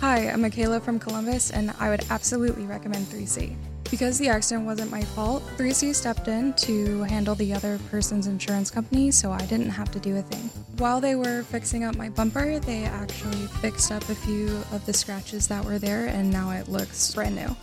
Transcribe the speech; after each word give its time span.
Hi, 0.00 0.30
I'm 0.30 0.40
Michaela 0.40 0.80
from 0.80 0.98
Columbus, 0.98 1.50
and 1.50 1.74
I 1.78 1.90
would 1.90 2.06
absolutely 2.08 2.64
recommend 2.64 3.04
3C. 3.08 3.54
Because 3.90 4.18
the 4.18 4.28
accident 4.28 4.64
wasn't 4.64 4.90
my 4.90 5.02
fault, 5.02 5.42
3C 5.58 5.94
stepped 5.94 6.26
in 6.26 6.54
to 6.54 7.02
handle 7.02 7.34
the 7.34 7.52
other 7.52 7.78
person's 7.90 8.26
insurance 8.26 8.70
company, 8.70 9.10
so 9.10 9.30
I 9.30 9.44
didn't 9.44 9.68
have 9.68 9.90
to 9.90 9.98
do 9.98 10.16
a 10.16 10.22
thing. 10.22 10.48
While 10.78 11.02
they 11.02 11.16
were 11.16 11.42
fixing 11.42 11.84
up 11.84 11.96
my 11.96 12.08
bumper, 12.08 12.58
they 12.60 12.84
actually 12.84 13.46
fixed 13.60 13.92
up 13.92 14.08
a 14.08 14.14
few 14.14 14.46
of 14.72 14.86
the 14.86 14.94
scratches 14.94 15.46
that 15.48 15.62
were 15.62 15.78
there, 15.78 16.06
and 16.06 16.30
now 16.30 16.50
it 16.52 16.68
looks 16.68 17.14
brand 17.14 17.36
new. 17.36 17.54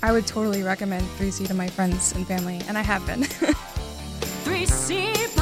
I 0.00 0.12
would 0.12 0.28
totally 0.28 0.62
recommend 0.62 1.04
3C 1.18 1.48
to 1.48 1.54
my 1.54 1.66
friends 1.66 2.12
and 2.12 2.24
family, 2.24 2.60
and 2.68 2.78
I 2.78 2.82
have 2.82 3.04
been. 3.04 3.22
3C 4.44 5.39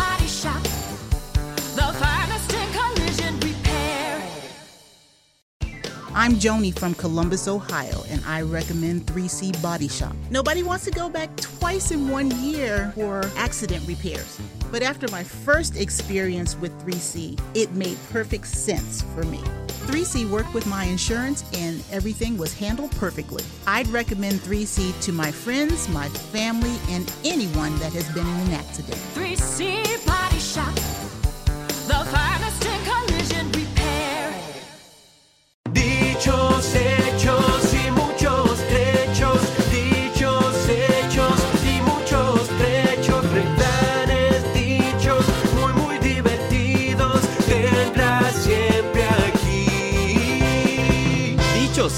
I'm 6.28 6.34
Joni 6.34 6.78
from 6.78 6.92
Columbus, 6.92 7.48
Ohio, 7.48 8.04
and 8.10 8.22
I 8.26 8.42
recommend 8.42 9.06
3C 9.06 9.62
Body 9.62 9.88
Shop. 9.88 10.14
Nobody 10.28 10.62
wants 10.62 10.84
to 10.84 10.90
go 10.90 11.08
back 11.08 11.34
twice 11.38 11.90
in 11.90 12.10
one 12.10 12.30
year 12.42 12.92
for 12.94 13.24
accident 13.34 13.88
repairs. 13.88 14.38
But 14.70 14.82
after 14.82 15.08
my 15.08 15.24
first 15.24 15.78
experience 15.78 16.54
with 16.58 16.78
3C, 16.84 17.40
it 17.54 17.72
made 17.72 17.96
perfect 18.12 18.46
sense 18.46 19.00
for 19.14 19.24
me. 19.24 19.38
3C 19.88 20.28
worked 20.28 20.52
with 20.52 20.66
my 20.66 20.84
insurance 20.84 21.44
and 21.54 21.82
everything 21.90 22.36
was 22.36 22.52
handled 22.52 22.90
perfectly. 22.96 23.42
I'd 23.66 23.88
recommend 23.88 24.40
3C 24.40 25.00
to 25.04 25.12
my 25.12 25.32
friends, 25.32 25.88
my 25.88 26.10
family, 26.10 26.76
and 26.90 27.10
anyone 27.24 27.74
that 27.78 27.94
has 27.94 28.06
been 28.12 28.26
in 28.26 28.48
an 28.48 28.52
accident. 28.52 28.98
3C 29.14 30.06
Body 30.06 30.38
Shop. 30.40 30.74
The 31.88 32.04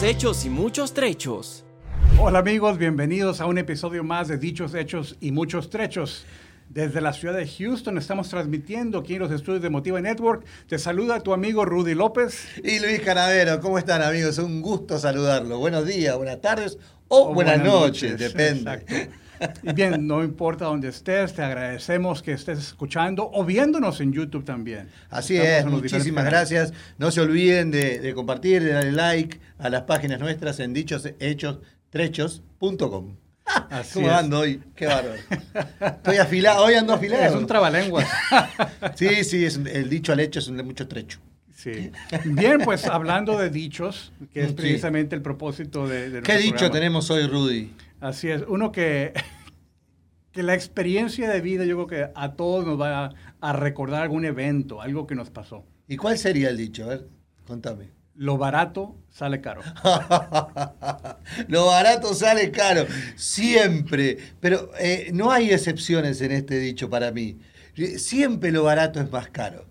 Dichos, 0.01 0.03
hechos 0.03 0.45
y 0.47 0.49
muchos 0.49 0.95
trechos. 0.95 1.65
Hola 2.19 2.39
amigos, 2.39 2.79
bienvenidos 2.79 3.43
a 3.43 3.47
un 3.47 3.59
episodio 3.59 4.03
más 4.03 4.29
de 4.29 4.39
Dichos, 4.39 4.75
Hechos 4.75 5.17
y 5.21 5.31
Muchos 5.31 5.69
Trechos. 5.69 6.25
Desde 6.71 7.03
la 7.03 7.13
ciudad 7.13 7.35
de 7.35 7.47
Houston 7.47 7.99
estamos 7.99 8.31
transmitiendo 8.31 8.99
aquí 8.99 9.15
en 9.15 9.19
los 9.19 9.31
estudios 9.31 9.61
de 9.61 9.69
Motiva 9.69 10.01
Network. 10.01 10.47
Te 10.69 10.79
saluda 10.79 11.21
tu 11.21 11.35
amigo 11.35 11.67
Rudy 11.67 11.95
López. 11.95 12.47
Y 12.65 12.79
Luis 12.79 13.01
Canavero, 13.01 13.61
¿cómo 13.61 13.77
están 13.77 14.01
amigos? 14.01 14.39
Un 14.39 14.63
gusto 14.63 14.99
saludarlo. 14.99 15.59
Buenos 15.59 15.85
días, 15.85 16.17
buenas 16.17 16.41
tardes 16.41 16.79
o, 17.09 17.35
buenas, 17.35 17.63
noches, 17.63 18.19
depende. 18.19 18.73
Exacto. 18.73 18.95
Y 19.63 19.73
bien, 19.73 20.07
no 20.07 20.23
importa 20.25 20.65
dónde 20.67 20.89
estés, 20.89 21.35
te 21.35 21.43
agradecemos 21.43 22.23
que 22.23 22.33
estés 22.33 22.59
escuchando 22.59 23.31
o 23.33 23.45
viéndonos 23.45 24.01
en 24.01 24.13
YouTube 24.13 24.45
también. 24.45 24.89
Así 25.09 25.37
Estamos 25.37 25.83
es, 25.85 25.93
muchísimas 25.93 26.25
gracias. 26.25 26.73
No 26.99 27.11
se 27.11 27.21
olviden 27.21 27.71
de, 27.71 27.99
de 28.01 28.15
compartir, 28.15 28.63
de 28.63 28.73
darle 28.73 28.93
like 28.93 29.41
a 29.59 29.69
las 29.71 29.83
páginas 29.83 30.21
nuestras 30.21 30.59
en 30.61 30.73
dichoshechos.trechos.com. 30.75 33.17
Así 33.71 33.95
¿Cómo 33.95 34.09
es. 34.09 34.13
ando 34.15 34.39
hoy? 34.41 34.63
Qué 34.77 34.87
bárbaro. 34.87 35.21
Estoy 35.81 36.17
afilado, 36.19 36.65
hoy 36.65 36.75
ando 36.75 36.93
afilado. 36.95 37.25
Es 37.25 37.35
un 37.35 37.47
trabalenguas. 37.47 38.07
Sí, 38.95 39.25
sí, 39.25 39.45
es 39.45 39.59
el 39.73 39.89
dicho 39.89 40.13
al 40.13 40.21
hecho 40.21 40.39
es 40.41 40.49
un 40.49 40.57
de 40.57 40.63
mucho 40.63 40.87
trecho. 40.89 41.19
Sí. 41.55 41.91
Bien, 42.25 42.59
pues 42.65 42.87
hablando 42.87 43.39
de 43.39 43.51
dichos, 43.51 44.13
que 44.33 44.41
es 44.43 44.49
Sí. 44.49 44.55
precisamente 44.55 45.15
el 45.15 45.21
propósito 45.23 45.87
de, 45.87 46.09
de 46.11 46.23
¿Qué 46.23 46.37
dicho 46.39 46.51
programa. 46.57 46.73
tenemos 46.73 47.11
hoy, 47.11 47.27
Rudy? 47.27 47.71
Así 48.01 48.31
es, 48.31 48.43
uno 48.49 48.73
que, 48.73 49.13
que 50.33 50.43
la 50.43 50.55
experiencia 50.55 51.29
de 51.31 51.41
vida 51.41 51.65
yo 51.65 51.87
creo 51.87 51.87
que 51.87 52.13
a 52.15 52.33
todos 52.33 52.67
nos 52.67 52.81
va 52.81 53.07
a, 53.07 53.15
a 53.41 53.53
recordar 53.53 54.03
algún 54.03 54.25
evento, 54.25 54.81
algo 54.81 55.07
que 55.07 55.15
nos 55.15 55.31
pasó. 55.31 55.65
¿Y 55.87 55.97
cuál 55.97 56.19
sería 56.19 56.49
el 56.51 56.57
dicho? 56.57 56.85
A 56.85 56.89
ver, 56.89 57.09
contame. 57.47 57.91
Lo 58.15 58.37
barato 58.37 58.97
sale 59.09 59.41
caro. 59.41 59.63
Lo 61.49 61.67
barato 61.67 62.13
sale 62.13 62.51
caro, 62.51 62.87
siempre. 63.17 64.19
Pero 64.41 64.73
eh, 64.79 65.11
no 65.15 65.33
hay 65.33 65.51
excepciones 65.51 66.21
en 66.21 66.33
este 66.33 66.59
dicho 66.59 66.91
para 66.91 67.13
mí. 67.13 67.39
Siempre 67.97 68.53
lo 68.53 68.65
barato 68.65 69.01
es 69.01 69.11
más 69.11 69.31
caro. 69.31 69.70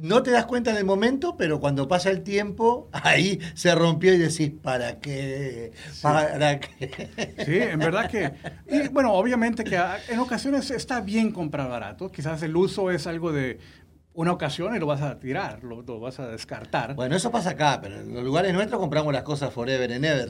No 0.00 0.22
te 0.22 0.30
das 0.30 0.46
cuenta 0.46 0.70
en 0.70 0.78
el 0.78 0.84
momento, 0.84 1.36
pero 1.36 1.60
cuando 1.60 1.86
pasa 1.86 2.10
el 2.10 2.22
tiempo, 2.22 2.88
ahí 2.92 3.38
se 3.54 3.74
rompió 3.74 4.14
y 4.14 4.18
decís, 4.18 4.50
¿para 4.62 4.98
qué? 4.98 5.72
¿Para 6.00 6.58
qué? 6.58 7.34
Sí, 7.44 7.58
en 7.58 7.78
verdad 7.78 8.10
que... 8.10 8.32
Y 8.66 8.88
bueno, 8.88 9.12
obviamente 9.12 9.62
que 9.62 9.78
en 10.08 10.18
ocasiones 10.18 10.70
está 10.70 11.00
bien 11.00 11.32
comprar 11.32 11.68
barato. 11.68 12.10
Quizás 12.10 12.42
el 12.42 12.56
uso 12.56 12.90
es 12.90 13.06
algo 13.06 13.30
de 13.30 13.58
una 14.14 14.32
ocasión 14.32 14.74
y 14.74 14.78
lo 14.78 14.86
vas 14.86 15.02
a 15.02 15.18
tirar, 15.18 15.62
lo, 15.62 15.82
lo 15.82 16.00
vas 16.00 16.18
a 16.18 16.28
descartar. 16.28 16.94
Bueno, 16.94 17.14
eso 17.14 17.30
pasa 17.30 17.50
acá, 17.50 17.78
pero 17.82 18.00
en 18.00 18.14
los 18.14 18.24
lugares 18.24 18.52
nuestros 18.54 18.80
compramos 18.80 19.12
las 19.12 19.22
cosas 19.22 19.52
forever 19.52 19.92
and 19.92 20.04
ever. 20.04 20.28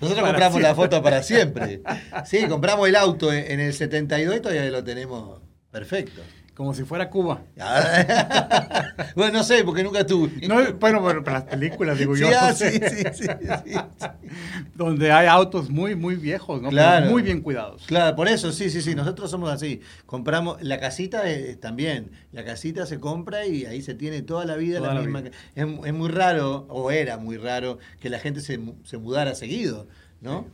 Nosotros 0.00 0.14
Para 0.14 0.28
compramos 0.28 0.62
la 0.62 0.74
foto 0.74 1.02
para 1.02 1.22
siempre. 1.22 1.82
Sí, 2.24 2.46
compramos 2.48 2.88
el 2.88 2.96
auto 2.96 3.32
en 3.32 3.50
en 3.52 3.60
el 3.60 3.74
72 3.74 4.36
y 4.36 4.40
todavía 4.40 4.64
lo 4.70 4.82
tenemos 4.82 5.40
perfecto. 5.70 6.22
Como 6.54 6.74
si 6.74 6.84
fuera 6.84 7.08
Cuba. 7.08 7.40
bueno, 9.16 9.38
no 9.38 9.42
sé, 9.42 9.64
porque 9.64 9.82
nunca 9.82 10.04
tuve. 10.06 10.46
No, 10.46 10.56
bueno, 10.74 11.00
bueno, 11.00 11.24
para 11.24 11.38
las 11.40 11.48
películas, 11.48 11.98
digo 11.98 12.14
Sí, 12.14 12.20
yo. 12.22 12.28
ah, 12.38 12.48
no 12.50 12.54
sí, 12.54 12.64
sé. 12.64 12.90
sí, 12.90 12.96
sí, 12.96 13.24
sí, 13.24 13.28
sí. 13.64 13.78
Donde 14.74 15.12
hay 15.12 15.26
autos 15.28 15.70
muy, 15.70 15.94
muy 15.94 16.16
viejos, 16.16 16.60
¿no? 16.60 16.68
Claro. 16.68 17.06
muy 17.10 17.22
bien 17.22 17.40
cuidados. 17.40 17.84
Claro, 17.86 18.14
por 18.16 18.28
eso, 18.28 18.52
sí, 18.52 18.68
sí, 18.70 18.82
sí, 18.82 18.94
nosotros 18.94 19.30
somos 19.30 19.50
así. 19.50 19.80
Compramos, 20.06 20.62
la 20.62 20.78
casita 20.78 21.22
también, 21.60 22.10
la 22.32 22.44
casita 22.44 22.84
se 22.86 23.00
compra 23.00 23.46
y 23.46 23.64
ahí 23.64 23.80
se 23.82 23.94
tiene 23.94 24.22
toda 24.22 24.44
la 24.44 24.56
vida 24.56 24.78
Toda 24.78 24.88
la 24.88 24.94
la 24.94 25.00
misma. 25.00 25.20
vida. 25.22 25.30
Es, 25.54 25.66
es 25.86 25.92
muy 25.94 26.10
raro, 26.10 26.66
o 26.68 26.90
era 26.90 27.16
muy 27.16 27.38
raro, 27.38 27.78
que 27.98 28.10
la 28.10 28.18
gente 28.18 28.40
se, 28.42 28.60
se 28.84 28.98
mudara 28.98 29.34
seguido, 29.34 29.88
¿no? 30.20 30.46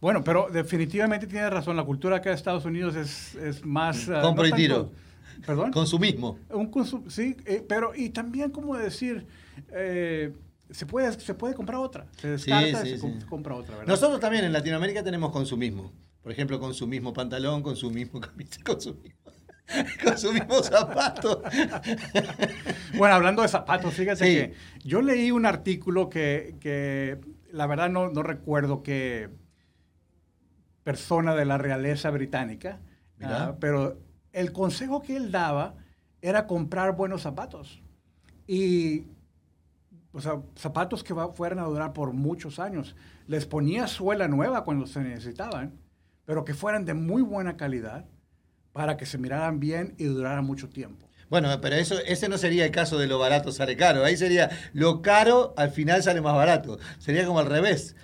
Bueno, 0.00 0.22
pero 0.22 0.48
definitivamente 0.52 1.26
tiene 1.26 1.48
razón. 1.50 1.76
La 1.76 1.82
cultura 1.84 2.16
acá 2.16 2.30
de 2.30 2.36
Estados 2.36 2.64
Unidos 2.64 2.94
es, 2.94 3.34
es 3.36 3.64
más... 3.64 4.04
Compro 4.22 4.42
no 4.42 4.46
y 4.46 4.50
tanto- 4.50 4.56
tiro. 4.56 4.92
¿Perdón? 5.44 5.72
Consumismo. 5.72 6.38
Un 6.50 6.70
consum- 6.70 7.08
sí, 7.10 7.36
eh, 7.46 7.64
pero 7.68 7.94
y 7.94 8.10
también, 8.10 8.50
como 8.50 8.76
decir, 8.76 9.26
eh, 9.72 10.32
se, 10.70 10.86
puede, 10.86 11.12
se 11.20 11.34
puede 11.34 11.54
comprar 11.54 11.78
otra. 11.80 12.06
Se 12.18 12.28
descarta 12.28 12.82
sí, 12.82 12.88
y 12.88 12.90
se, 12.92 12.96
sí. 12.96 13.00
com- 13.02 13.20
se 13.20 13.26
compra 13.26 13.54
otra, 13.54 13.76
¿verdad? 13.76 13.88
Nosotros 13.92 14.20
también 14.20 14.44
en 14.44 14.52
Latinoamérica 14.52 15.02
tenemos 15.02 15.30
consumismo. 15.32 15.92
Por 16.22 16.32
ejemplo, 16.32 16.58
consumismo 16.58 17.12
pantalón, 17.12 17.62
consumismo 17.62 18.20
camisa, 18.20 18.60
consumismo, 18.64 19.32
consumismo 20.04 20.62
zapato. 20.62 21.42
Bueno, 22.96 23.14
hablando 23.14 23.42
de 23.42 23.48
zapatos, 23.48 23.92
fíjate 23.94 24.24
Sí. 24.24 24.34
que 24.34 24.54
yo 24.88 25.02
leí 25.02 25.30
un 25.30 25.44
artículo 25.44 26.08
que, 26.08 26.56
que 26.60 27.18
la 27.52 27.66
verdad 27.66 27.90
no, 27.90 28.08
no 28.10 28.22
recuerdo 28.22 28.82
qué 28.82 29.28
persona 30.82 31.34
de 31.34 31.44
la 31.44 31.58
realeza 31.58 32.10
británica, 32.10 32.80
ah, 33.22 33.56
pero 33.60 33.98
el 34.36 34.52
consejo 34.52 35.00
que 35.00 35.16
él 35.16 35.32
daba 35.32 35.74
era 36.20 36.46
comprar 36.46 36.94
buenos 36.94 37.22
zapatos. 37.22 37.82
Y, 38.46 39.04
o 40.12 40.20
sea, 40.20 40.42
zapatos 40.56 41.02
que 41.02 41.14
fueran 41.32 41.58
a 41.58 41.64
durar 41.64 41.94
por 41.94 42.12
muchos 42.12 42.58
años. 42.58 42.94
Les 43.26 43.46
ponía 43.46 43.86
suela 43.86 44.28
nueva 44.28 44.62
cuando 44.62 44.86
se 44.86 45.00
necesitaban, 45.00 45.80
pero 46.26 46.44
que 46.44 46.52
fueran 46.52 46.84
de 46.84 46.92
muy 46.92 47.22
buena 47.22 47.56
calidad 47.56 48.04
para 48.72 48.98
que 48.98 49.06
se 49.06 49.16
miraran 49.16 49.58
bien 49.58 49.94
y 49.96 50.04
duraran 50.04 50.44
mucho 50.44 50.68
tiempo. 50.68 51.08
Bueno, 51.30 51.48
pero 51.62 51.76
eso, 51.76 51.98
ese 52.06 52.28
no 52.28 52.36
sería 52.36 52.66
el 52.66 52.70
caso 52.72 52.98
de 52.98 53.06
lo 53.06 53.18
barato 53.18 53.52
sale 53.52 53.74
caro. 53.74 54.04
Ahí 54.04 54.18
sería 54.18 54.50
lo 54.74 55.00
caro 55.00 55.54
al 55.56 55.70
final 55.70 56.02
sale 56.02 56.20
más 56.20 56.36
barato. 56.36 56.78
Sería 56.98 57.24
como 57.24 57.38
al 57.38 57.46
revés. 57.46 57.96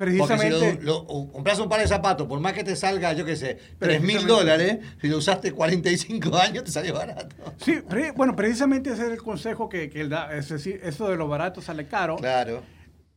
Porque 0.00 0.14
si 0.14 0.18
Precisamente... 0.18 0.82
lo, 0.82 1.06
compras 1.06 1.58
un 1.58 1.68
par 1.68 1.78
de 1.78 1.86
zapatos, 1.86 2.26
por 2.26 2.40
más 2.40 2.54
que 2.54 2.64
te 2.64 2.74
salga, 2.74 3.12
yo 3.12 3.26
qué 3.26 3.36
sé, 3.36 3.58
3 3.78 4.00
mil 4.00 4.12
Precisamente. 4.16 4.32
dólares, 4.32 4.78
si 4.98 5.08
lo 5.08 5.18
usaste 5.18 5.52
45 5.52 6.36
años, 6.40 6.64
te 6.64 6.70
sale 6.70 6.90
barato. 6.90 7.36
Sí, 7.58 7.80
pre- 7.86 8.12
bueno, 8.12 8.34
precisamente 8.34 8.90
ese 8.94 9.02
es 9.02 9.10
el 9.10 9.18
consejo 9.22 9.68
que, 9.68 9.90
que 9.90 10.00
él 10.00 10.08
da. 10.08 10.34
Es 10.34 10.48
decir, 10.48 10.80
eso 10.82 11.10
de 11.10 11.16
lo 11.18 11.28
barato 11.28 11.60
sale 11.60 11.86
caro. 11.86 12.16
Claro. 12.16 12.62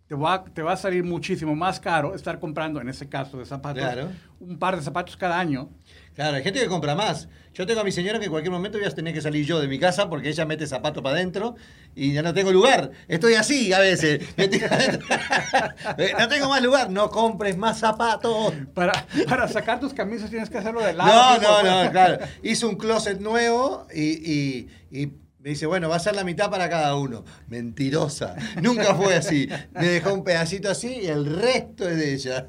Te, 0.07 0.15
va, 0.15 0.43
te 0.43 0.61
va 0.61 0.73
a 0.73 0.77
salir 0.77 1.03
muchísimo 1.03 1.55
más 1.55 1.79
caro 1.79 2.13
estar 2.13 2.39
comprando, 2.39 2.81
en 2.81 2.89
ese 2.89 3.07
caso 3.07 3.37
de 3.37 3.45
zapatos, 3.45 3.81
Claro. 3.81 4.09
un 4.39 4.59
par 4.59 4.75
de 4.75 4.81
zapatos 4.83 5.15
cada 5.17 5.39
año. 5.39 5.69
Claro, 6.13 6.35
hay 6.37 6.43
gente 6.43 6.59
que 6.59 6.67
compra 6.67 6.93
más. 6.93 7.29
Yo 7.53 7.65
tengo 7.65 7.81
a 7.81 7.83
mi 7.83 7.91
señora 7.91 8.19
que 8.19 8.25
en 8.25 8.31
cualquier 8.31 8.51
momento 8.51 8.77
voy 8.77 8.85
a 8.85 8.91
tener 8.91 9.13
que 9.13 9.21
salir 9.21 9.45
yo 9.45 9.59
de 9.61 9.67
mi 9.67 9.79
casa 9.79 10.09
porque 10.09 10.29
ella 10.29 10.45
mete 10.45 10.67
zapato 10.67 11.01
para 11.01 11.15
adentro 11.15 11.55
y 11.95 12.11
ya 12.13 12.21
no 12.21 12.33
tengo 12.33 12.51
lugar. 12.51 12.91
Estoy 13.07 13.35
así 13.35 13.71
a 13.73 13.79
veces. 13.79 14.19
No 16.19 16.27
tengo 16.27 16.49
más 16.49 16.61
lugar. 16.61 16.89
No 16.89 17.09
compres 17.09 17.57
más 17.57 17.79
zapatos. 17.79 18.53
Para, 18.73 19.05
para 19.27 19.47
sacar 19.47 19.79
tus 19.79 19.93
camisas 19.93 20.29
tienes 20.29 20.49
que 20.49 20.57
hacerlo 20.57 20.81
de 20.81 20.93
lado. 20.93 21.11
No, 21.11 21.41
no, 21.41 21.55
por- 21.61 21.85
no, 21.85 21.91
claro. 21.91 22.17
Hice 22.43 22.65
un 22.65 22.75
closet 22.75 23.19
nuevo 23.19 23.87
y, 23.93 24.01
y- 24.01 24.67
y 24.91 25.07
Me 25.43 25.49
dice, 25.49 25.65
bueno, 25.65 25.89
va 25.89 25.97
a 25.97 25.99
ser 25.99 26.15
la 26.15 26.23
mitad 26.23 26.49
para 26.49 26.69
cada 26.69 26.95
uno. 26.95 27.25
Mentirosa. 27.49 28.33
Nunca 28.61 28.95
fue 28.95 29.13
así. 29.13 29.49
Me 29.73 29.87
dejó 29.87 30.13
un 30.13 30.23
pedacito 30.23 30.69
así 30.69 30.99
y 31.01 31.07
el 31.07 31.25
resto 31.25 31.89
es 31.89 31.97
de 31.97 32.13
ella. 32.13 32.47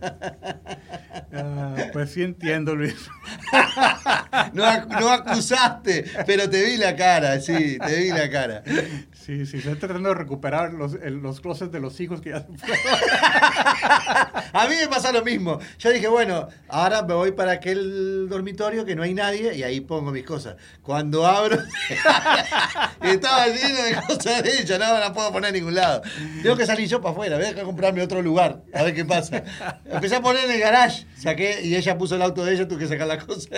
Ah, 1.33 1.75
pues 1.93 2.13
sí 2.13 2.23
entiendo, 2.23 2.77
Luis. 2.77 2.95
No, 4.53 4.87
no 4.87 5.09
acusaste, 5.11 6.05
pero 6.27 6.49
te 6.49 6.65
vi 6.65 6.77
la 6.77 6.95
cara, 6.95 7.41
sí, 7.41 7.79
te 7.85 7.97
vi 8.01 8.11
la 8.11 8.31
cara. 8.31 8.63
Sí, 9.13 9.47
sí, 9.47 9.57
estoy 9.57 9.75
tratando 9.77 10.11
de 10.11 10.15
recuperar 10.15 10.75
los, 10.75 10.93
los 10.93 11.41
closets 11.41 11.73
de 11.73 11.81
los 11.81 11.99
hijos 11.99 12.21
que 12.21 12.31
ya 12.31 12.41
se 12.41 12.47
fueron. 12.47 12.79
A 14.53 14.67
mí 14.69 14.77
me 14.81 14.87
pasa 14.87 15.13
lo 15.13 15.25
mismo. 15.25 15.59
Yo 15.79 15.91
dije, 15.91 16.09
bueno, 16.09 16.49
ahora 16.69 17.03
me 17.03 17.15
voy 17.15 17.33
para 17.33 17.53
aquel 17.53 18.29
dormitorio 18.29 18.85
que 18.85 18.95
no 18.95 19.03
hay 19.03 19.15
nadie 19.15 19.55
y 19.55 19.63
ahí 19.63 19.81
pongo 19.81 20.13
mis 20.13 20.25
cosas. 20.25 20.57
Cuando 20.83 21.27
abro, 21.27 21.59
estaba 23.03 23.47
lleno 23.49 23.83
de 23.83 23.95
cosas 24.07 24.43
de 24.43 24.61
ella, 24.61 24.79
no 24.79 24.99
la 24.99 25.13
puedo 25.13 25.33
poner 25.33 25.49
en 25.49 25.57
ningún 25.57 25.75
lado. 25.75 26.03
Tengo 26.43 26.57
que 26.57 26.67
salir 26.67 26.89
yo 26.89 27.01
para 27.01 27.13
afuera, 27.13 27.37
voy 27.37 27.47
a 27.47 27.63
comprarme 27.63 28.03
otro 28.03 28.23
lugar, 28.23 28.63
a 28.73 28.83
ver 28.83 28.95
qué 28.95 29.05
pasa. 29.05 29.43
Empecé 29.85 30.17
a 30.17 30.21
poner 30.21 30.45
en 30.45 30.51
el 30.53 30.61
garage, 30.61 31.07
saqué 31.17 31.63
y 31.63 31.75
ella 31.77 31.97
puso 31.99 32.17
el 32.17 32.23
auto 32.23 32.45
de 32.45 32.55
ella, 32.55 32.69
tuve 32.69 32.81
que 32.81 32.89
sacar 32.89 33.07
la 33.07 33.19
cosa. 33.19 33.49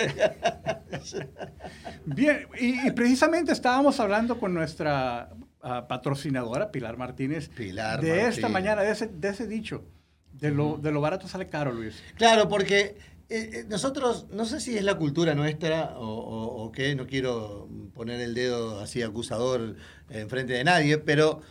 Bien, 2.05 2.47
y, 2.59 2.87
y 2.87 2.91
precisamente 2.91 3.51
estábamos 3.51 3.99
hablando 3.99 4.39
con 4.39 4.53
nuestra 4.53 5.29
ah, 5.61 5.87
patrocinadora, 5.87 6.71
Pilar 6.71 6.97
Martínez, 6.97 7.49
Pilar 7.49 8.01
de 8.01 8.27
esta 8.27 8.49
mañana, 8.49 8.81
de 8.81 8.91
ese, 8.91 9.07
de 9.07 9.29
ese 9.29 9.47
dicho, 9.47 9.85
de 10.31 10.51
lo, 10.51 10.77
de 10.77 10.91
lo 10.91 11.01
barato 11.01 11.27
sale 11.27 11.47
caro, 11.47 11.71
Luis. 11.71 12.01
Claro, 12.15 12.47
porque 12.47 12.95
eh, 13.29 13.49
eh, 13.53 13.65
nosotros, 13.67 14.27
no 14.31 14.45
sé 14.45 14.59
si 14.61 14.77
es 14.77 14.83
la 14.83 14.95
cultura 14.95 15.35
nuestra 15.35 15.95
o, 15.97 16.71
qué, 16.73 16.95
no 16.95 17.07
quiero 17.07 17.67
poner 17.93 18.21
el 18.21 18.33
dedo 18.33 18.79
así 18.79 19.01
acusador 19.01 19.75
enfrente 20.09 20.53
de 20.53 20.63
nadie, 20.63 20.97
pero 20.97 21.41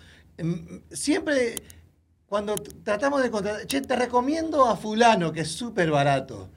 mm, 0.42 0.78
siempre 0.90 1.62
cuando 2.26 2.54
tratamos 2.54 3.22
de 3.22 3.30
contratar, 3.30 3.66
che, 3.66 3.82
te 3.82 3.94
recomiendo 3.94 4.66
a 4.66 4.76
fulano 4.76 5.32
que 5.32 5.40
es 5.40 5.50
súper 5.50 5.90
barato. 5.90 6.50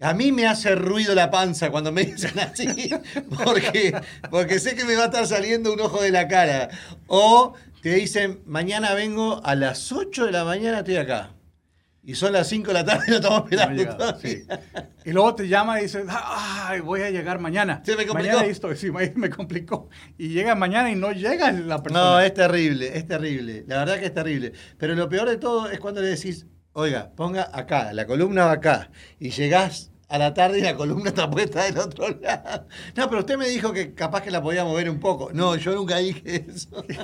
A 0.00 0.14
mí 0.14 0.32
me 0.32 0.46
hace 0.46 0.74
ruido 0.74 1.14
la 1.14 1.30
panza 1.30 1.70
cuando 1.70 1.92
me 1.92 2.04
dicen 2.04 2.38
así, 2.38 2.90
porque, 3.44 4.00
porque 4.30 4.58
sé 4.58 4.74
que 4.76 4.84
me 4.84 4.94
va 4.94 5.02
a 5.02 5.06
estar 5.06 5.26
saliendo 5.26 5.72
un 5.72 5.80
ojo 5.80 6.00
de 6.00 6.10
la 6.10 6.26
cara. 6.28 6.70
O 7.06 7.54
te 7.82 7.94
dicen, 7.94 8.40
mañana 8.46 8.94
vengo 8.94 9.44
a 9.44 9.54
las 9.54 9.92
8 9.92 10.26
de 10.26 10.32
la 10.32 10.44
mañana, 10.44 10.78
estoy 10.78 10.96
acá. 10.96 11.34
Y 12.02 12.14
son 12.14 12.32
las 12.32 12.48
5 12.48 12.68
de 12.68 12.72
la 12.74 12.84
tarde 12.84 13.04
y 13.08 13.10
lo 13.10 13.16
estamos 13.16 13.40
No 13.40 13.44
esperando. 13.50 13.74
llegado, 13.82 13.96
todavía. 13.98 14.20
sí. 14.20 14.44
Y 15.04 15.12
luego 15.12 15.34
te 15.34 15.48
llama 15.48 15.78
y 15.80 15.82
dices, 15.84 16.04
ay, 16.08 16.80
voy 16.80 17.02
a 17.02 17.10
llegar 17.10 17.38
mañana. 17.40 17.82
Se 17.84 17.94
me 17.96 18.06
complicó. 18.06 18.32
Mañana 18.34 18.50
esto, 18.50 18.74
sí, 18.74 18.90
me 18.90 19.28
complicó. 19.30 19.88
Y 20.16 20.28
llega 20.28 20.54
mañana 20.54 20.90
y 20.90 20.94
no 20.96 21.12
llega 21.12 21.52
la 21.52 21.82
persona. 21.82 22.04
No, 22.04 22.20
es 22.20 22.32
terrible, 22.32 22.96
es 22.96 23.06
terrible. 23.06 23.64
La 23.66 23.78
verdad 23.78 23.98
que 24.00 24.06
es 24.06 24.14
terrible. 24.14 24.52
Pero 24.78 24.94
lo 24.94 25.08
peor 25.08 25.28
de 25.28 25.36
todo 25.36 25.70
es 25.70 25.78
cuando 25.78 26.00
le 26.00 26.08
decís, 26.08 26.46
oiga, 26.72 27.12
ponga 27.14 27.50
acá, 27.52 27.92
la 27.92 28.06
columna 28.06 28.46
va 28.46 28.52
acá. 28.52 28.90
Y 29.18 29.30
llegás 29.30 29.90
a 30.08 30.16
la 30.18 30.32
tarde 30.34 30.58
y 30.58 30.62
la 30.62 30.74
columna 30.76 31.10
está 31.10 31.30
puesta 31.30 31.64
del 31.64 31.78
otro 31.78 32.08
lado. 32.20 32.66
No, 32.96 33.08
pero 33.08 33.20
usted 33.20 33.36
me 33.36 33.46
dijo 33.48 33.72
que 33.72 33.94
capaz 33.94 34.22
que 34.22 34.30
la 34.30 34.42
podía 34.42 34.64
mover 34.64 34.88
un 34.88 34.98
poco. 35.00 35.30
No, 35.34 35.54
yo 35.56 35.74
nunca 35.74 35.98
dije 35.98 36.46
eso. 36.48 36.82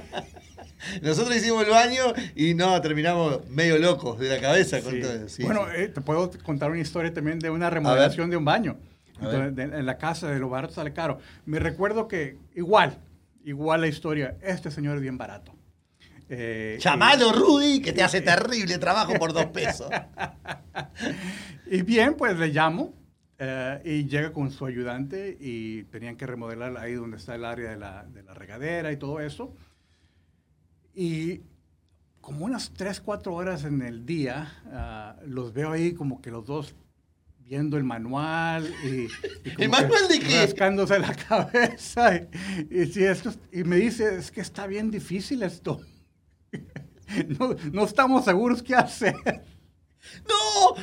Nosotros 1.02 1.36
hicimos 1.36 1.64
el 1.64 1.70
baño 1.70 2.02
y 2.34 2.54
no, 2.54 2.80
terminamos 2.80 3.48
medio 3.48 3.78
locos 3.78 4.18
de 4.18 4.28
la 4.28 4.40
cabeza 4.40 4.80
con 4.82 4.92
Sí. 4.94 5.00
todo. 5.00 5.28
Sí, 5.28 5.42
bueno, 5.42 5.70
eh, 5.70 5.88
te 5.88 6.00
puedo 6.00 6.30
contar 6.44 6.70
una 6.70 6.80
historia 6.80 7.12
también 7.12 7.38
de 7.38 7.50
una 7.50 7.70
remodelación 7.70 8.30
de 8.30 8.36
un 8.36 8.44
baño. 8.44 8.76
Entonces, 9.20 9.56
de- 9.56 9.62
en 9.62 9.86
la 9.86 9.96
casa 9.98 10.28
de 10.30 10.38
lo 10.38 10.48
barato 10.50 10.74
sale 10.74 10.92
caro. 10.92 11.18
Me 11.46 11.58
recuerdo 11.58 12.06
que 12.06 12.36
igual, 12.54 12.98
igual 13.44 13.80
la 13.80 13.86
historia, 13.88 14.36
este 14.42 14.70
señor 14.70 14.96
es 14.96 15.02
bien 15.02 15.16
barato. 15.16 15.52
Eh, 16.28 16.76
Llamalo, 16.80 17.32
Rudy, 17.32 17.80
que 17.80 17.92
te 17.92 18.02
hace 18.02 18.20
terrible 18.22 18.78
trabajo 18.78 19.14
por 19.14 19.32
dos 19.32 19.46
pesos. 19.46 19.88
Y 21.70 21.82
bien, 21.82 22.14
pues 22.14 22.36
le 22.38 22.48
llamo 22.48 22.92
eh, 23.38 23.80
y 23.84 24.06
llega 24.08 24.32
con 24.32 24.50
su 24.50 24.66
ayudante 24.66 25.36
y 25.40 25.84
tenían 25.84 26.16
que 26.16 26.26
remodelar 26.26 26.76
ahí 26.78 26.94
donde 26.94 27.16
está 27.16 27.34
el 27.34 27.44
área 27.44 27.70
de 27.70 27.76
la, 27.76 28.04
de 28.04 28.22
la 28.22 28.34
regadera 28.34 28.92
y 28.92 28.96
todo 28.96 29.20
eso. 29.20 29.54
Y 30.98 31.42
como 32.22 32.44
unas 32.46 32.72
3, 32.72 33.00
4 33.00 33.32
horas 33.34 33.64
en 33.64 33.82
el 33.82 34.04
día, 34.06 34.52
ah, 34.72 35.16
los 35.26 35.52
veo 35.52 35.70
ahí 35.72 35.92
como 35.92 36.20
que 36.22 36.30
los 36.30 36.44
dos 36.46 36.74
viendo 37.38 37.76
el 37.76 37.84
manual 37.84 38.68
y, 38.82 39.04
y 39.04 39.08
como 39.52 39.58
¿El 39.58 39.68
manual 39.68 40.08
de 40.08 40.18
qué? 40.18 40.40
rascándose 40.40 40.98
la 40.98 41.14
cabeza. 41.28 42.16
Y, 42.16 42.98
y 42.98 43.04
esto 43.04 43.28
es- 43.28 43.38
y 43.52 43.62
me 43.62 43.76
dice, 43.76 44.16
es 44.16 44.32
que 44.32 44.40
está 44.40 44.66
bien 44.66 44.90
difícil 44.90 45.42
esto. 45.42 45.80
No, 47.38 47.54
no 47.72 47.84
estamos 47.84 48.24
seguros 48.24 48.64
qué 48.64 48.74
hacer. 48.74 49.14
¡No! 50.28 50.74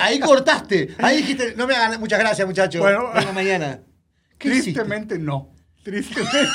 Ahí 0.00 0.20
cortaste. 0.20 0.94
Ahí 0.98 1.16
dijiste, 1.16 1.56
no 1.56 1.66
me 1.66 1.74
hagan 1.74 1.98
muchas 1.98 2.20
gracias, 2.20 2.46
muchachos. 2.46 2.80
Bueno. 2.80 3.10
Mañana. 3.34 3.80
Tristemente 4.38 5.18
no. 5.18 5.53
Tristemente. 5.84 6.48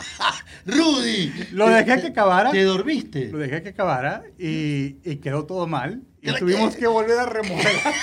Rudy. 0.66 1.32
Lo 1.52 1.68
dejé 1.68 2.00
que 2.00 2.06
acabara. 2.08 2.50
¿Te 2.50 2.62
dormiste? 2.64 3.28
Lo 3.28 3.38
dejé 3.38 3.62
que 3.62 3.70
acabara 3.70 4.22
y, 4.38 4.96
y 5.04 5.16
quedó 5.16 5.44
todo 5.46 5.66
mal. 5.66 6.02
Y 6.22 6.32
tuvimos 6.34 6.76
que 6.76 6.86
volver 6.86 7.18
a 7.18 7.26
remodelar. 7.26 7.70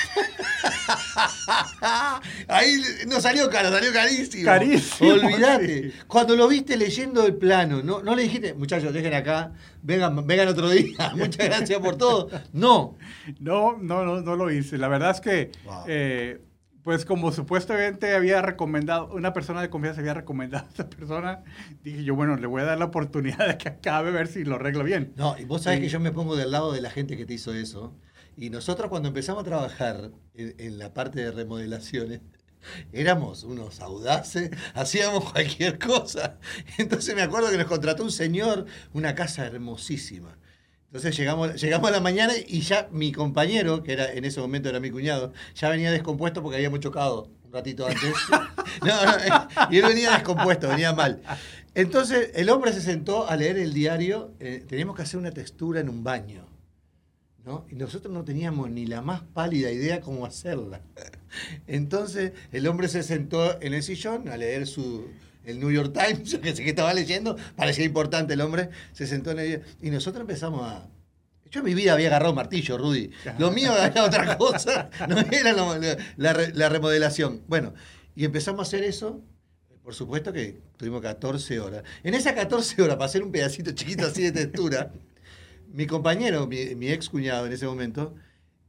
Ahí 2.48 2.82
no 3.08 3.20
salió 3.22 3.50
caro, 3.50 3.72
salió 3.72 3.92
carísimo. 3.94 4.46
Carísimo, 4.46 5.14
Olvídate. 5.14 5.92
Cuando 6.08 6.36
lo 6.36 6.48
viste 6.48 6.78
leyendo 6.78 7.26
el 7.26 7.36
plano, 7.36 7.82
no, 7.84 8.02
no 8.02 8.16
le 8.16 8.24
dijiste, 8.24 8.54
muchachos, 8.54 8.94
dejen 8.94 9.14
acá, 9.14 9.52
vengan, 9.84 10.26
vengan 10.26 10.48
otro 10.48 10.70
día, 10.70 11.12
muchas 11.16 11.46
gracias 11.46 11.80
por 11.80 11.98
todo. 11.98 12.30
No. 12.54 12.98
No, 13.40 13.78
no, 13.80 14.04
no, 14.04 14.22
no 14.22 14.36
lo 14.36 14.52
hice. 14.52 14.78
La 14.78 14.88
verdad 14.88 15.12
es 15.12 15.22
que, 15.22 15.52
Wow. 15.66 15.84
eh, 15.88 16.40
pues 16.88 17.04
como 17.04 17.34
supuestamente 17.34 18.16
había 18.16 18.42
recomendado, 18.42 19.14
una 19.14 19.34
persona 19.34 19.62
de 19.62 19.70
confianza 19.70 20.00
había 20.00 20.14
recomendado 20.14 20.66
a 20.66 20.70
esta 20.70 20.90
persona, 20.90 21.44
dije 21.84 22.06
yo, 22.06 22.16
bueno, 22.16 22.38
le 22.38 22.48
voy 22.48 22.62
a 22.62 22.64
dar 22.64 22.80
la 22.80 22.86
oportunidad 22.86 23.46
de 23.46 23.58
que 23.58 23.68
acabe 23.68 24.08
a 24.08 24.14
ver 24.14 24.28
si 24.28 24.46
lo 24.46 24.56
arreglo 24.56 24.86
bien. 24.86 25.12
No, 25.18 25.38
y 25.38 25.44
vos 25.44 25.64
sabés 25.64 25.80
Sí. 25.80 25.84
que 25.84 25.90
yo 25.90 26.00
me 26.00 26.14
pongo 26.14 26.38
del 26.38 26.50
lado 26.50 26.72
de 26.72 26.80
la 26.80 26.90
gente 26.90 27.18
que 27.18 27.26
te 27.26 27.34
hizo 27.34 27.54
eso. 27.54 27.94
Y 28.38 28.52
nosotros 28.52 28.90
cuando 28.90 29.10
empezamos 29.10 29.42
a 29.42 29.46
trabajar 29.46 30.12
en, 30.34 30.56
en 30.60 30.78
la 30.78 30.94
parte 30.94 31.20
de 31.20 31.32
remodelaciones, 31.32 32.22
éramos 32.94 33.44
unos 33.44 33.82
audaces, 33.82 34.52
hacíamos 34.74 35.30
cualquier 35.34 35.78
cosa. 35.80 36.40
Entonces 36.78 37.14
me 37.16 37.22
acuerdo 37.22 37.52
que 37.52 37.58
nos 37.58 37.68
contrató 37.68 38.06
un 38.06 38.12
señor, 38.12 38.66
una 38.94 39.14
casa 39.14 39.46
hermosísima. 39.46 40.38
Entonces 40.98 41.16
llegamos, 41.16 41.62
llegamos 41.62 41.90
a 41.90 41.92
la 41.92 42.00
mañana 42.00 42.34
y 42.48 42.62
ya 42.62 42.90
mi 42.92 43.12
compañero, 43.12 43.84
que 43.84 43.94
era 43.94 44.12
en 44.12 44.26
ese 44.26 44.40
momento 44.40 44.68
era 44.68 44.80
mi 44.80 44.90
cuñado, 44.90 45.32
ya 45.54 45.70
venía 45.70 45.92
descompuesto 45.92 46.42
porque 46.42 46.56
habíamos 46.56 46.80
chocado 46.80 47.30
un 47.44 47.52
ratito 47.54 47.86
antes. 47.86 48.14
No, 48.82 49.06
no, 49.06 49.72
y 49.72 49.78
él 49.78 49.86
venía 49.86 50.12
descompuesto, 50.12 50.68
venía 50.68 50.94
mal. 50.94 51.22
Entonces 51.74 52.32
el 52.34 52.50
hombre 52.50 52.74
se 52.74 52.82
sentó 52.82 53.28
a 53.28 53.36
leer 53.36 53.58
el 53.58 53.74
diario, 53.74 54.34
eh, 54.40 54.64
teníamos 54.68 54.96
que 54.96 55.04
hacer 55.04 55.20
una 55.20 55.32
textura 55.32 55.80
en 55.80 55.90
un 55.90 56.04
baño. 56.04 56.48
¿no? 57.46 57.66
Y 57.70 57.76
nosotros 57.76 58.12
no 58.12 58.24
teníamos 58.24 58.70
ni 58.72 58.88
la 58.88 59.02
más 59.02 59.22
pálida 59.22 59.72
idea 59.72 60.02
cómo 60.02 60.26
hacerla. 60.26 60.82
Entonces 61.68 62.34
el 62.52 62.68
hombre 62.68 62.88
se 62.88 63.04
sentó 63.04 63.62
en 63.62 63.76
el 63.76 63.84
sillón 63.84 64.30
a 64.30 64.38
leer 64.38 64.66
su, 64.68 65.08
el 65.48 65.60
New 65.60 65.72
York 65.72 65.94
Times, 65.94 66.36
que 66.42 66.56
sé 66.56 66.64
que 66.64 66.70
estaba 66.70 66.94
leyendo, 66.94 67.36
parecía 67.56 67.86
importante 67.86 68.34
el 68.34 68.42
hombre, 68.42 68.70
se 68.94 69.08
sentó 69.08 69.32
en 69.32 69.40
el... 69.40 69.62
Y 69.82 69.90
nosotros 69.90 70.22
empezamos 70.22 70.62
a... 70.64 70.88
Yo 71.50 71.62
en 71.62 71.66
mi 71.66 71.74
vida 71.74 71.94
había 71.94 72.08
agarrado 72.08 72.34
martillo, 72.34 72.78
Rudy. 72.78 73.10
Lo 73.40 73.52
mío 73.52 73.72
era 73.78 74.04
otra 74.04 74.38
cosa, 74.38 74.90
no 75.08 75.18
era 75.20 75.54
lo- 75.54 75.80
la, 76.18 76.34
re- 76.34 76.54
la 76.54 76.68
remodelación. 76.68 77.42
Bueno, 77.48 77.74
y 78.16 78.26
empezamos 78.26 78.60
a 78.60 78.64
hacer 78.64 78.84
eso. 78.84 79.22
Por 79.82 79.96
supuesto 79.96 80.34
que 80.34 80.60
tuvimos 80.76 81.02
14 81.02 81.62
horas. 81.62 81.84
En 82.04 82.14
esas 82.14 82.34
14 82.34 82.82
horas, 82.82 82.98
para 82.98 83.06
hacer 83.06 83.24
un 83.24 83.32
pedacito 83.32 83.72
chiquito 83.72 84.06
así 84.08 84.22
de 84.24 84.34
textura, 84.34 84.92
mi 85.72 85.88
compañero, 85.88 86.46
mi, 86.48 86.76
mi 86.76 86.90
ex 86.90 87.08
cuñado 87.08 87.46
en 87.46 87.54
ese 87.54 87.66
momento, 87.66 88.14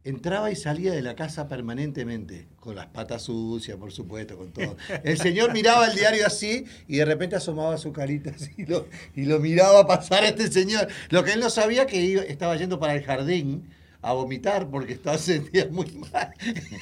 entraba 0.09 0.51
y 0.51 0.57
salía 0.57 0.93
de 0.93 1.03
la 1.03 1.15
casa 1.15 1.49
permanentemente, 1.49 2.49
con 2.61 2.75
las 2.77 2.87
patas 2.87 3.23
sucias, 3.23 3.77
por 3.77 3.93
supuesto, 3.93 4.37
con 4.37 4.53
todo. 4.53 4.77
El 5.05 5.19
señor 5.19 5.53
miraba 5.53 5.87
el 5.87 5.97
diario 5.97 6.27
así 6.27 6.65
y 6.87 6.97
de 6.97 7.05
repente 7.05 7.37
asomaba 7.37 7.77
su 7.79 7.93
carita 7.93 8.31
así 8.31 8.51
y 8.57 8.67
lo, 8.67 8.87
y 9.15 9.25
lo 9.27 9.39
miraba 9.41 9.87
pasar 9.87 10.25
a 10.25 10.29
este 10.29 10.51
señor. 10.51 10.89
Lo 11.11 11.25
que 11.25 11.33
él 11.33 11.41
no 11.41 11.51
sabía 11.51 11.87
que 11.87 12.01
iba- 12.01 12.23
estaba 12.23 12.57
yendo 12.57 12.79
para 12.81 12.95
el 12.95 13.03
jardín 13.05 13.69
a 14.01 14.13
vomitar 14.13 14.71
porque 14.71 14.93
estaba 14.93 15.19
se 15.19 15.35
sentía 15.35 15.67
muy 15.71 15.91
mal. 16.13 16.31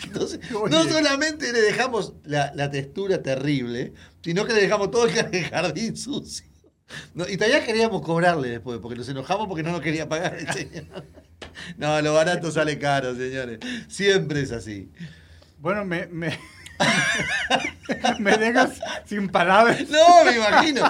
Entonces, 0.04 0.38
no 0.70 0.84
solamente 0.84 1.52
le 1.52 1.60
dejamos 1.62 2.12
la, 2.24 2.52
la 2.54 2.70
textura 2.70 3.22
terrible, 3.22 3.92
sino 4.22 4.44
que 4.44 4.52
le 4.52 4.60
dejamos 4.60 4.90
todo 4.90 5.06
el 5.06 5.12
jardín 5.50 5.96
sucio. 5.96 6.46
No, 7.14 7.26
y 7.28 7.36
todavía 7.36 7.64
queríamos 7.64 8.00
cobrarle 8.02 8.48
después, 8.48 8.78
porque 8.80 8.96
nos 8.96 9.08
enojamos 9.08 9.48
porque 9.48 9.64
no 9.64 9.72
nos 9.72 9.80
quería 9.80 10.08
pagar 10.08 10.36
el 10.36 10.48
señor. 10.52 11.04
No, 11.76 12.00
lo 12.02 12.14
barato 12.14 12.50
sale 12.50 12.78
caro, 12.78 13.14
señores. 13.14 13.58
Siempre 13.88 14.42
es 14.42 14.52
así. 14.52 14.88
Bueno, 15.58 15.84
me, 15.84 16.06
me, 16.06 16.38
Me 18.18 18.36
dejas 18.36 18.78
sin 19.06 19.28
palabras. 19.28 19.88
No, 19.88 20.24
me 20.24 20.36
imagino. 20.36 20.82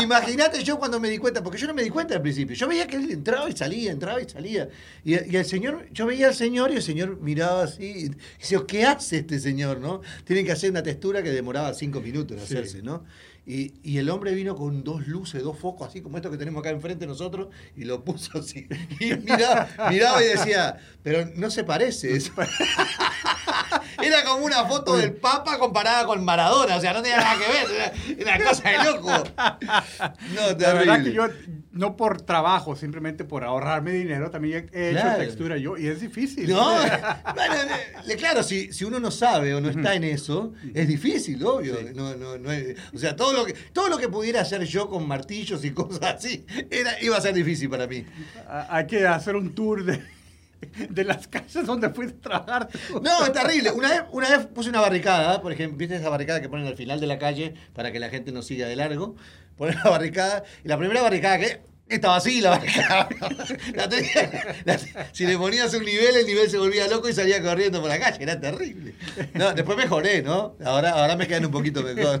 Imagínate 0.00 0.62
yo 0.62 0.78
cuando 0.78 0.98
me 1.00 1.08
di 1.10 1.18
cuenta, 1.18 1.42
porque 1.42 1.58
yo 1.58 1.66
no 1.66 1.74
me 1.74 1.82
di 1.82 1.90
cuenta 1.90 2.14
al 2.14 2.22
principio. 2.22 2.56
Yo 2.56 2.68
veía 2.68 2.86
que 2.86 2.96
él 2.96 3.10
entraba 3.10 3.48
y 3.48 3.56
salía, 3.56 3.92
entraba 3.92 4.20
y 4.20 4.28
salía. 4.28 4.68
Y, 5.04 5.12
y 5.12 5.36
el 5.36 5.44
señor, 5.44 5.86
yo 5.92 6.06
veía 6.06 6.28
al 6.28 6.34
señor 6.34 6.70
y 6.72 6.76
el 6.76 6.82
señor 6.82 7.20
miraba 7.20 7.64
así. 7.64 7.84
Y 7.84 8.08
decía, 8.40 8.60
¿qué 8.66 8.84
hace 8.84 9.18
este 9.18 9.38
señor, 9.38 9.80
no? 9.80 10.00
Tienen 10.24 10.46
que 10.46 10.52
hacer 10.52 10.70
una 10.70 10.82
textura 10.82 11.22
que 11.22 11.30
demoraba 11.30 11.74
cinco 11.74 12.00
minutos 12.00 12.36
en 12.38 12.46
Sí. 12.46 12.54
hacerse, 12.54 12.82
¿no? 12.82 13.04
Y, 13.46 13.74
y 13.84 13.98
el 13.98 14.10
hombre 14.10 14.34
vino 14.34 14.56
con 14.56 14.82
dos 14.82 15.06
luces, 15.06 15.42
dos 15.42 15.56
focos, 15.58 15.86
así 15.88 16.00
como 16.02 16.16
estos 16.16 16.32
que 16.32 16.36
tenemos 16.38 16.60
acá 16.60 16.70
enfrente 16.70 17.06
nosotros, 17.06 17.48
y 17.76 17.84
lo 17.84 18.02
puso 18.04 18.38
así. 18.38 18.66
Y 19.00 19.14
miraba, 19.14 19.68
miraba 19.88 20.22
y 20.22 20.26
decía, 20.26 20.78
pero 21.02 21.30
no 21.36 21.48
se 21.50 21.62
parece. 21.62 22.16
eso". 22.16 22.32
Era 24.02 24.24
como 24.24 24.44
una 24.44 24.64
foto 24.66 24.96
del 24.96 25.14
Papa 25.14 25.58
comparada 25.58 26.04
con 26.06 26.22
Maradona, 26.24 26.76
o 26.76 26.80
sea, 26.80 26.92
no 26.92 27.02
tenía 27.02 27.16
nada 27.18 27.36
que 27.38 28.14
ver, 28.14 28.18
era 28.20 28.36
una 28.36 28.44
cosa 28.44 28.68
de 28.68 28.84
loco. 28.84 29.10
No, 30.34 30.58
La 30.58 30.72
verdad 30.74 31.02
que 31.02 31.12
yo, 31.12 31.26
no 31.72 31.96
por 31.96 32.20
trabajo, 32.22 32.76
simplemente 32.76 33.24
por 33.24 33.42
ahorrarme 33.44 33.92
dinero, 33.92 34.30
también 34.30 34.68
he 34.72 34.90
hecho 34.90 35.00
Claro. 35.00 35.18
textura 35.18 35.56
yo 35.56 35.76
y 35.78 35.86
es 35.86 36.00
difícil. 36.00 36.48
No, 36.50 36.74
bueno, 37.34 37.54
le- 38.06 38.16
claro, 38.16 38.42
si, 38.42 38.72
si 38.72 38.84
uno 38.84 39.00
no 39.00 39.10
sabe 39.10 39.54
o 39.54 39.60
no 39.60 39.70
está 39.70 39.94
en 39.94 40.04
eso, 40.04 40.52
es 40.74 40.86
difícil, 40.88 41.42
obvio. 41.44 41.76
No, 41.94 42.14
no, 42.16 42.36
no 42.38 42.52
es- 42.52 42.76
o 42.94 42.98
sea, 42.98 43.16
todo 43.16 43.32
lo, 43.36 43.46
que, 43.46 43.52
todo 43.52 43.88
lo 43.88 43.98
que 43.98 44.08
pudiera 44.08 44.40
hacer 44.40 44.64
yo 44.64 44.88
con 44.88 45.06
martillos 45.06 45.64
y 45.64 45.70
cosas 45.72 46.16
así, 46.16 46.44
era, 46.70 47.00
iba 47.02 47.16
a 47.16 47.20
ser 47.20 47.34
difícil 47.34 47.70
para 47.70 47.86
mí. 47.86 48.04
Hay 48.48 48.86
que 48.86 49.06
hacer 49.06 49.36
un 49.36 49.54
tour 49.54 49.84
de, 49.84 50.02
de 50.88 51.04
las 51.04 51.28
casas 51.28 51.66
donde 51.66 51.90
fuiste 51.90 52.16
a 52.18 52.20
trabajar. 52.20 52.68
No, 53.02 53.24
es 53.24 53.32
terrible. 53.32 53.70
Una 53.70 53.90
vez, 53.90 54.02
una 54.12 54.28
vez 54.28 54.46
puse 54.46 54.70
una 54.70 54.80
barricada, 54.80 55.40
por 55.40 55.52
ejemplo, 55.52 55.78
¿viste 55.78 55.96
esa 55.96 56.08
barricada 56.08 56.40
que 56.40 56.48
ponen 56.48 56.66
al 56.66 56.76
final 56.76 57.00
de 57.00 57.06
la 57.06 57.18
calle 57.18 57.54
para 57.74 57.92
que 57.92 58.00
la 58.00 58.08
gente 58.08 58.32
no 58.32 58.42
siga 58.42 58.66
de 58.66 58.76
largo? 58.76 59.16
Ponen 59.56 59.76
la 59.82 59.90
barricada, 59.90 60.44
y 60.64 60.68
la 60.68 60.78
primera 60.78 61.02
barricada 61.02 61.38
que 61.38 61.60
estaba 61.88 62.16
así 62.16 62.40
la 62.42 62.60
si 65.12 65.26
le 65.26 65.38
ponías 65.38 65.72
un 65.74 65.84
nivel, 65.84 66.16
el 66.16 66.26
nivel 66.26 66.50
se 66.50 66.58
volvía 66.58 66.88
loco 66.88 67.08
y 67.08 67.12
salía 67.12 67.40
corriendo 67.42 67.80
por 67.80 67.88
la 67.88 67.98
calle. 68.00 68.22
Era 68.22 68.40
terrible. 68.40 68.94
No, 69.34 69.52
después 69.54 69.78
mejoré, 69.78 70.22
¿no? 70.22 70.56
Ahora, 70.64 70.90
ahora 70.90 71.16
me 71.16 71.26
quedan 71.28 71.46
un 71.46 71.52
poquito 71.52 71.82
mejor. 71.82 72.20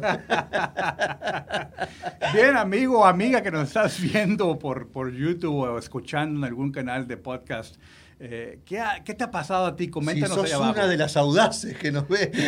Bien, 2.32 2.56
amigo 2.56 3.00
o 3.00 3.04
amiga 3.04 3.42
que 3.42 3.50
nos 3.50 3.68
estás 3.68 4.00
viendo 4.00 4.58
por, 4.58 4.88
por 4.88 5.12
YouTube 5.12 5.56
o 5.56 5.78
escuchando 5.78 6.40
en 6.40 6.44
algún 6.44 6.70
canal 6.70 7.06
de 7.08 7.16
podcast, 7.16 7.76
eh, 8.18 8.60
¿qué, 8.64 8.80
ha- 8.80 9.02
qué 9.04 9.14
te 9.14 9.24
ha 9.24 9.30
pasado 9.30 9.66
a 9.66 9.76
ti? 9.76 9.84
Si 9.84 9.90
Coméntanos 9.90 10.34
sos 10.36 10.46
ahí 10.46 10.52
abajo. 10.52 10.72
una 10.72 10.86
de 10.86 10.96
las 10.96 11.16
audaces 11.16 11.76
que 11.76 11.92
nos 11.92 12.08
ve. 12.08 12.30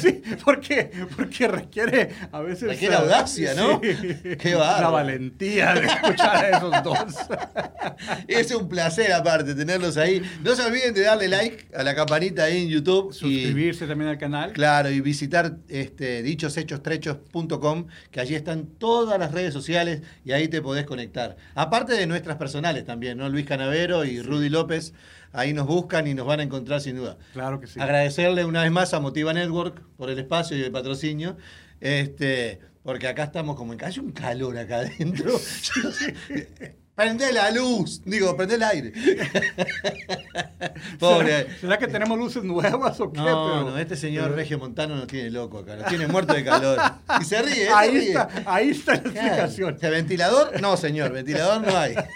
Sí, 0.00 0.22
porque, 0.44 0.90
porque 1.16 1.46
requiere 1.48 2.10
a 2.32 2.40
veces... 2.40 2.68
Requiere 2.68 2.94
audacia, 2.96 3.54
¿no? 3.54 3.80
sí, 3.82 4.36
Qué 4.38 4.54
bárbaro. 4.54 4.82
La 4.82 4.88
valentía 4.90 5.74
de 5.74 5.86
escuchar 5.86 6.36
a 6.44 6.48
esos 6.56 6.82
dos. 6.82 6.98
Es 8.26 8.50
un 8.52 8.68
placer 8.68 9.12
aparte 9.12 9.54
tenerlos 9.54 9.96
ahí. 9.96 10.22
No 10.42 10.54
se 10.56 10.62
olviden 10.64 10.92
de 10.94 11.02
darle 11.02 11.28
like 11.28 11.68
a 11.76 11.82
la 11.82 11.94
campanita 11.94 12.44
ahí 12.44 12.62
en 12.62 12.68
YouTube. 12.68 13.10
y- 13.12 13.14
Suscribirse 13.14 13.86
también 13.86 14.10
al 14.10 14.18
canal. 14.18 14.52
Claro, 14.52 14.90
y 14.90 15.00
visitar 15.00 15.56
este, 15.68 16.22
dichoshechos.com, 16.22 17.86
que 18.10 18.20
allí 18.20 18.34
están 18.34 18.66
todas 18.66 19.18
las 19.18 19.30
redes 19.32 19.52
sociales 19.52 20.02
y 20.24 20.32
ahí 20.32 20.48
te 20.48 20.60
podés 20.62 20.84
conectar. 20.86 21.36
Aparte 21.54 21.92
de 21.94 22.06
nuestras 22.06 22.36
también, 22.84 23.18
¿no? 23.18 23.28
Luis 23.28 23.46
Canavero 23.46 24.04
y 24.04 24.20
Rudy 24.20 24.48
López, 24.48 24.92
ahí 25.32 25.52
nos 25.52 25.66
buscan 25.66 26.06
y 26.06 26.14
nos 26.14 26.26
van 26.26 26.40
a 26.40 26.42
encontrar 26.42 26.80
sin 26.80 26.96
duda. 26.96 27.18
Claro 27.32 27.60
que 27.60 27.66
sí. 27.66 27.80
Agradecerle 27.80 28.44
una 28.44 28.62
vez 28.62 28.70
más 28.70 28.94
a 28.94 29.00
Motiva 29.00 29.32
Network 29.32 29.82
por 29.96 30.10
el 30.10 30.18
espacio 30.18 30.56
y 30.56 30.62
el 30.62 30.72
patrocinio. 30.72 31.36
Este, 31.80 32.60
porque 32.82 33.08
acá 33.08 33.24
estamos 33.24 33.56
como 33.56 33.72
en 33.72 33.84
hay 33.84 33.98
un 33.98 34.12
calor 34.12 34.56
acá 34.58 34.78
adentro. 34.78 35.32
Prende 36.96 37.30
la 37.30 37.50
luz, 37.50 38.00
digo, 38.06 38.34
prende 38.38 38.54
el 38.54 38.62
aire. 38.62 38.90
Pobre. 40.98 41.42
¿Será, 41.42 41.58
será 41.60 41.78
que 41.78 41.88
tenemos 41.88 42.18
luces 42.18 42.42
nuevas 42.42 42.98
o 43.00 43.12
qué? 43.12 43.18
No, 43.20 43.24
Pero- 43.26 43.64
no, 43.70 43.78
este 43.78 43.96
señor 43.96 44.24
pero- 44.24 44.36
Regio 44.36 44.58
Montano 44.58 44.96
nos 44.96 45.06
tiene 45.06 45.30
loco 45.30 45.58
acá, 45.58 45.76
nos 45.76 45.88
tiene 45.88 46.06
muerto 46.06 46.32
de 46.32 46.42
calor. 46.42 46.78
Y 47.20 47.24
se 47.24 47.42
ríe, 47.42 47.64
¿eh? 47.64 47.66
se 47.66 47.72
Ahí 47.74 47.90
ríe. 47.90 48.08
está, 48.08 48.28
ahí 48.46 48.70
está 48.70 48.92
la 48.94 48.98
explicación. 49.00 49.78
Sea, 49.78 49.90
¿Ventilador? 49.90 50.58
No, 50.62 50.74
señor, 50.78 51.12
ventilador 51.12 51.66
no 51.66 51.76
hay. 51.76 51.94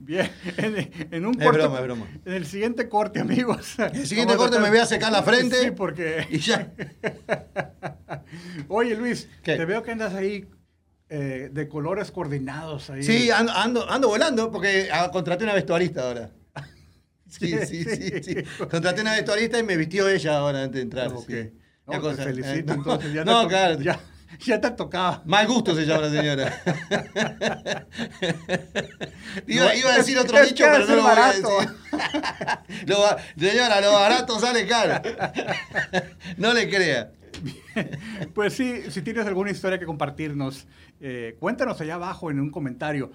Bien, 0.00 0.30
en, 0.58 0.90
en 1.10 1.26
un 1.26 1.40
Es 1.40 1.46
corte, 1.46 1.60
broma, 1.62 1.78
es 1.78 1.84
broma. 1.84 2.06
En 2.26 2.32
el 2.34 2.44
siguiente 2.46 2.88
corte, 2.88 3.20
amigos. 3.20 3.76
El 3.78 4.06
siguiente 4.06 4.36
corte 4.36 4.58
me 4.58 4.68
voy 4.68 4.78
a 4.78 4.86
secar 4.86 5.10
la 5.12 5.22
frente. 5.22 5.56
Sí, 5.62 5.70
porque. 5.70 6.26
Y 6.30 6.38
ya. 6.38 6.70
Oye, 8.68 8.94
Luis, 8.96 9.28
¿Qué? 9.42 9.56
te 9.56 9.64
veo 9.64 9.82
que 9.82 9.92
andas 9.92 10.14
ahí 10.14 10.46
eh, 11.10 11.48
de 11.52 11.68
colores 11.68 12.10
coordinados 12.12 12.88
ahí. 12.88 13.02
Sí, 13.02 13.30
ando, 13.30 13.52
ando, 13.52 13.90
ando 13.90 14.08
volando 14.08 14.50
porque 14.50 14.88
ah, 14.92 15.10
contraté 15.12 15.44
una 15.44 15.54
vestuarista 15.54 16.02
ahora. 16.04 16.30
Sí, 17.28 17.54
sí, 17.64 17.84
sí, 17.84 18.22
Sí. 18.24 18.34
Contraté 18.68 19.02
una 19.02 19.12
vestuarista 19.12 19.58
y 19.58 19.62
me 19.62 19.76
vistió 19.76 20.08
ella 20.08 20.38
ahora 20.38 20.62
antes 20.64 20.76
de 20.76 20.82
entrar. 20.82 21.08
Ok. 21.08 21.28
sí. 21.28 21.50
No, 21.86 21.92
te 21.92 22.00
cosa- 22.00 22.24
felicito, 22.24 22.58
eh, 22.58 22.62
no, 22.66 22.74
entonces. 22.74 23.12
Ya 23.12 23.24
no, 23.32 23.46
claro. 23.48 23.80
Ya, 23.80 24.00
ya 24.40 24.60
te 24.60 24.70
tocaba. 24.72 25.22
Mal 25.26 25.46
gusto 25.46 25.74
se 25.74 25.86
llama 25.86 26.08
la 26.08 26.10
señora. 26.10 26.62
iba, 29.46 29.74
iba 29.74 29.92
a 29.92 29.96
decir 29.98 30.18
otro 30.18 30.40
dicho, 30.44 30.64
pero 30.70 30.86
no 30.86 30.96
lo 30.96 31.02
voy 31.02 31.10
a 31.10 31.14
barato. 31.14 31.48
decir. 31.60 32.86
Lo 32.86 32.96
señora, 33.38 33.80
lo 33.80 33.92
barato 33.92 34.38
sale 34.40 34.66
caro. 34.66 35.00
no 36.36 36.52
le 36.52 36.68
crea. 36.68 37.12
Pues 38.34 38.52
sí, 38.54 38.82
si 38.90 39.02
tienes 39.02 39.26
alguna 39.26 39.50
historia 39.50 39.78
que 39.78 39.86
compartirnos, 39.86 40.66
eh, 41.00 41.36
cuéntanos 41.40 41.80
allá 41.80 41.94
abajo 41.94 42.30
en 42.30 42.40
un 42.40 42.50
comentario. 42.50 43.10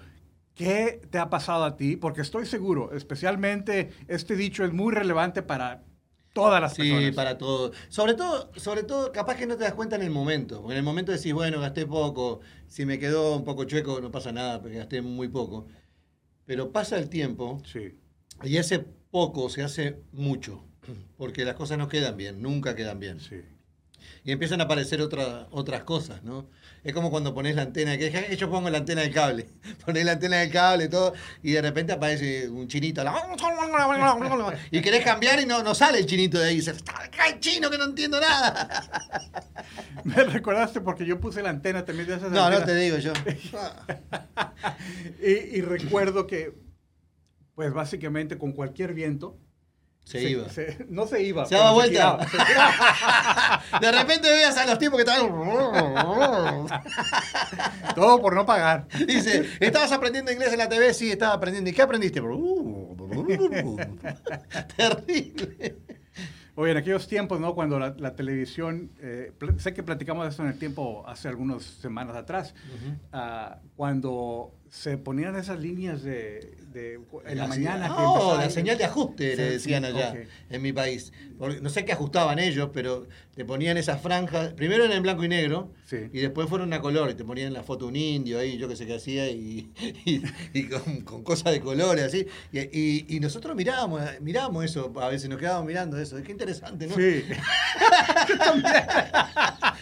¿Qué 0.54 1.00
te 1.10 1.18
ha 1.18 1.28
pasado 1.28 1.64
a 1.64 1.76
ti? 1.76 1.96
Porque 1.96 2.22
estoy 2.22 2.46
seguro, 2.46 2.92
especialmente 2.94 3.90
este 4.08 4.36
dicho 4.36 4.64
es 4.64 4.72
muy 4.72 4.92
relevante 4.94 5.42
para 5.42 5.84
todas 6.32 6.60
las 6.60 6.74
Sí, 6.74 6.82
personas. 6.82 7.14
para 7.14 7.38
todo. 7.38 7.72
Sobre 7.88 8.14
todo, 8.14 8.50
sobre 8.56 8.82
todo, 8.82 9.12
capaz 9.12 9.36
que 9.36 9.46
no 9.46 9.56
te 9.56 9.64
das 9.64 9.74
cuenta 9.74 9.96
en 9.96 10.02
el 10.02 10.10
momento. 10.10 10.60
Porque 10.60 10.72
en 10.74 10.78
el 10.78 10.84
momento 10.84 11.12
decís, 11.12 11.32
bueno, 11.34 11.60
gasté 11.60 11.86
poco. 11.86 12.40
Si 12.68 12.86
me 12.86 12.98
quedó 12.98 13.36
un 13.36 13.44
poco 13.44 13.64
chueco, 13.64 14.00
no 14.00 14.10
pasa 14.10 14.32
nada, 14.32 14.60
porque 14.60 14.76
gasté 14.78 15.02
muy 15.02 15.28
poco. 15.28 15.66
Pero 16.46 16.72
pasa 16.72 16.96
el 16.98 17.08
tiempo 17.10 17.60
Sí. 17.64 17.98
y 18.44 18.56
ese 18.58 18.78
poco 18.80 19.48
se 19.50 19.62
hace 19.62 20.00
mucho. 20.12 20.62
Porque 21.16 21.44
las 21.44 21.56
cosas 21.56 21.78
no 21.78 21.88
quedan 21.88 22.16
bien, 22.16 22.40
nunca 22.40 22.74
quedan 22.76 22.98
bien. 23.00 23.18
Sí. 23.20 23.40
Y 24.24 24.32
empiezan 24.32 24.60
a 24.60 24.64
aparecer 24.64 25.00
otra- 25.00 25.46
otras 25.50 25.82
cosas, 25.84 26.22
¿no? 26.22 26.48
Es 26.84 26.92
como 26.92 27.10
cuando 27.10 27.32
pones 27.34 27.56
la 27.56 27.62
antena, 27.62 27.96
que 27.98 28.36
yo 28.36 28.48
pongo 28.50 28.70
la 28.70 28.78
antena 28.78 29.00
del 29.02 29.12
cable, 29.12 29.46
ponés 29.86 30.04
la 30.04 30.12
antena 30.12 30.36
del 30.38 30.50
cable, 30.50 30.88
todo, 30.88 31.12
y 31.42 31.52
de 31.52 31.62
repente 31.62 31.92
aparece 31.92 32.48
un 32.48 32.68
chinito, 32.68 33.02
la- 33.02 33.12
y 34.70 34.80
querés 34.80 35.04
cambiar 35.04 35.40
y 35.40 35.46
no, 35.46 35.62
no 35.62 35.74
sale 35.74 35.98
el 35.98 36.06
chinito 36.06 36.38
de 36.38 36.48
ahí, 36.48 36.56
dices, 36.56 36.76
"Está 36.76 37.02
acá 37.04 37.26
el 37.28 37.40
chino 37.40 37.70
que 37.70 37.78
no 37.78 37.84
entiendo 37.84 38.20
nada. 38.20 39.22
Me 40.04 40.22
recordaste 40.24 40.80
porque 40.80 41.04
yo 41.06 41.18
puse 41.20 41.42
la 41.42 41.50
antena 41.50 41.84
también 41.84 42.08
de 42.08 42.14
esas 42.16 42.30
No, 42.30 42.36
no 42.38 42.44
antenas. 42.56 42.66
te 42.66 42.74
digo 42.76 42.98
yo. 42.98 43.12
Y, 45.22 45.58
y 45.58 45.60
recuerdo 45.62 46.26
que, 46.26 46.54
pues 47.54 47.72
básicamente 47.72 48.38
con 48.38 48.52
cualquier 48.52 48.94
viento. 48.94 49.38
Se 50.06 50.22
iba. 50.22 50.48
se- 50.48 50.86
no 50.88 51.04
se 51.08 51.20
iba. 51.20 51.46
Se 51.46 51.56
daba 51.56 51.72
vuelta. 51.72 52.16
De 53.80 53.90
repente 53.90 54.30
veías 54.30 54.56
a 54.56 54.64
los 54.66 54.78
tipos 54.78 54.96
que 54.96 55.02
estaban. 55.02 55.28
Todo 57.96 58.20
por 58.22 58.36
no 58.36 58.46
pagar. 58.46 58.86
Dice, 59.04 59.50
¿estabas 59.58 59.90
aprendiendo 59.90 60.30
inglés 60.30 60.52
en 60.52 60.58
la 60.58 60.68
TV? 60.68 60.94
Sí, 60.94 61.10
estaba 61.10 61.34
aprendiendo. 61.34 61.70
¿Y 61.70 61.72
qué 61.72 61.82
aprendiste? 61.82 62.20
Terrible. 64.76 65.76
Oye, 66.58 66.70
en 66.70 66.76
aquellos 66.78 67.06
tiempos, 67.06 67.38
¿no? 67.38 67.54
Cuando 67.54 67.78
la, 67.78 67.94
la 67.98 68.14
televisión, 68.14 68.90
eh, 69.00 69.30
sé 69.58 69.74
que 69.74 69.82
platicamos 69.82 70.24
de 70.24 70.30
esto 70.30 70.42
en 70.42 70.48
el 70.48 70.58
tiempo 70.58 71.04
hace 71.06 71.28
algunas 71.28 71.62
semanas 71.64 72.16
atrás, 72.16 72.54
ah, 73.12 73.58
cuando 73.76 74.54
se 74.70 74.98
ponían 74.98 75.36
esas 75.36 75.60
líneas 75.60 76.02
de, 76.02 76.56
de- 76.72 77.00
en 77.26 77.38
la, 77.38 77.46
mañana. 77.46 77.86
que 77.88 77.94
Oh, 77.98 78.36
la 78.38 78.50
señal 78.50 78.76
de 78.78 78.84
ajuste, 78.84 79.30
Sí, 79.30 79.36
le 79.36 79.50
decían 79.52 79.82
sí, 79.84 79.88
allá 79.90 80.14
en 80.50 80.62
mi 80.62 80.72
país. 80.72 81.12
Porque 81.38 81.60
no 81.60 81.68
sé 81.70 81.84
qué 81.84 81.92
ajustaban 81.92 82.38
ellos, 82.38 82.70
pero 82.72 83.06
te 83.34 83.44
ponían 83.44 83.76
esas 83.76 84.00
franjas. 84.02 84.52
Primero 84.54 84.84
en 84.84 85.02
blanco 85.02 85.24
y 85.24 85.28
negro, 85.28 85.72
Sí. 85.86 85.96
y 86.12 86.18
después 86.20 86.48
fueron 86.48 86.72
a 86.72 86.80
color. 86.80 87.10
Y 87.10 87.14
te 87.14 87.24
ponían 87.24 87.52
la 87.52 87.62
foto 87.62 87.86
un 87.86 87.96
indio 87.96 88.38
ahí, 88.38 88.58
yo 88.58 88.68
qué 88.68 88.76
sé 88.76 88.86
qué 88.86 88.94
hacía, 88.96 89.28
y, 89.30 89.70
y- 90.04 90.22
y 90.52 90.64
con, 90.68 91.00
con 91.02 91.22
cosas 91.22 91.52
de 91.52 91.60
colores 91.60 92.04
así. 92.04 92.26
Y, 92.52 93.18
nosotros 93.20 93.56
mirábamos, 93.56 94.02
mirábamos 94.20 94.64
eso, 94.64 94.92
a 95.00 95.08
veces 95.08 95.28
nos 95.30 95.38
quedábamos 95.38 95.66
mirando 95.66 95.98
eso. 95.98 96.22
Qué 96.22 96.32
interesante, 96.32 96.86
¿no? 96.86 96.94
Sí. 96.96 97.24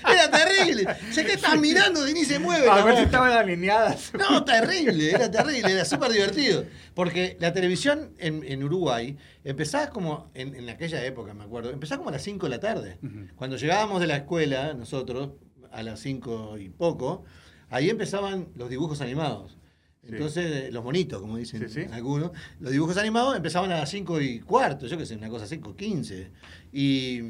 Era 0.07 0.31
terrible. 0.31 0.87
Sé 1.13 1.25
que 1.25 1.33
estás 1.35 1.59
mirando 1.59 2.07
y 2.09 2.15
ni 2.15 2.25
se 2.25 2.39
mueve. 2.39 2.69
A 2.69 2.85
ver 2.85 2.97
si 2.97 3.03
estaban 3.03 3.33
alineadas. 3.33 4.13
No, 4.15 4.45
terrible. 4.45 4.74
Terrible, 4.75 5.11
era 5.11 5.31
terrible, 5.31 5.73
era 5.73 5.85
súper 5.85 6.11
divertido. 6.13 6.65
Porque 6.95 7.37
la 7.41 7.53
televisión 7.53 8.13
en, 8.19 8.43
en 8.45 8.63
Uruguay 8.65 9.17
empezaba 9.45 9.89
como, 9.91 10.31
en, 10.35 10.55
en 10.55 10.69
aquella 10.69 11.05
época, 11.05 11.35
me 11.35 11.45
acuerdo, 11.45 11.71
empezaba 11.71 11.99
como 11.99 12.11
a 12.11 12.13
las 12.13 12.23
5 12.23 12.47
de 12.47 12.51
la 12.51 12.61
tarde. 12.61 12.99
Cuando 13.37 13.57
llegábamos 13.57 14.01
de 14.01 14.07
la 14.07 14.17
escuela, 14.17 14.75
nosotros, 14.75 15.31
a 15.73 15.83
las 15.83 16.01
5 16.01 16.59
y 16.59 16.69
poco, 16.71 17.25
ahí 17.71 17.91
empezaban 17.91 18.49
los 18.55 18.71
dibujos 18.71 19.01
animados. 19.01 19.59
Entonces, 20.07 20.71
los 20.73 20.85
monitos, 20.85 21.19
como 21.21 21.39
dicen 21.39 21.67
Sí, 21.69 21.83
sí. 21.83 21.87
algunos, 21.91 22.31
los 22.61 22.73
dibujos 22.73 22.99
animados 22.99 23.35
empezaban 23.37 23.73
a 23.73 23.79
las 23.79 23.89
5 23.91 24.21
y 24.21 24.41
cuarto, 24.41 24.87
yo 24.87 24.99
qué 24.99 25.07
sé, 25.07 25.17
una 25.17 25.31
cosa 25.31 25.47
5, 25.47 25.75
15. 25.75 26.31
Y, 26.73 27.23